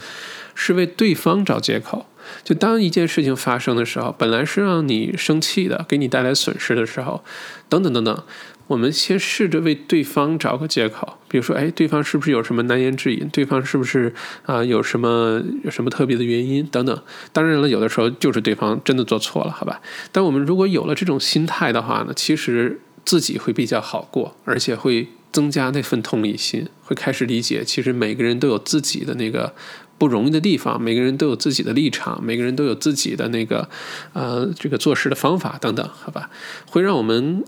[0.53, 2.05] 是为对方找借口。
[2.43, 7.24] 就当一件事情发生的时候，本来是让你生气的，给你带来损失的时候，
[7.69, 8.24] 等等等等。
[8.67, 13.28] 我们先试着为对方找个借口，比如说，哎，对方是不是有什么难言之隐？
[13.28, 14.11] 对方是不是
[14.45, 17.03] 啊有什么有什么特别的原因等等？
[17.34, 19.82] 当然了，有的时候就是对方真的做错了，好吧？
[20.13, 29.53] 但我们如果有了这种心态的话呢，其实自己会比较好过，而且会增加那份同理心，会开始理解，其实每个人都有自己的那个
[29.98, 33.70] 不容易的地方，每个人都有自己的立场，每个人都有自己的那个
[34.14, 36.30] 呃这个做事的方法等等，好吧？
[36.70, 37.44] 会让我们。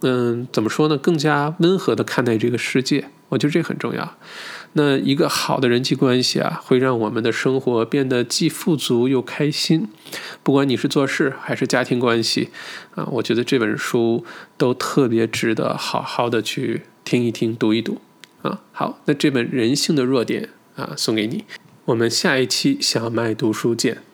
[0.00, 0.96] 嗯，怎么说呢？
[0.96, 4.16] 更加温和的看待这个世界，我觉得这很重要。
[4.74, 9.88] 那一个好的人际关系啊，会让我们的生活变得既富足又开心。
[10.44, 12.50] 不管你是做事还是家庭关系
[12.94, 14.24] 啊，我觉得这本书
[14.56, 18.00] 都特别值得好好的去听一听、读一读
[18.42, 18.60] 啊。
[18.70, 21.44] 好，那这本《人性的弱点》啊，送给你。
[21.88, 24.07] 我们下一期小麦读书见。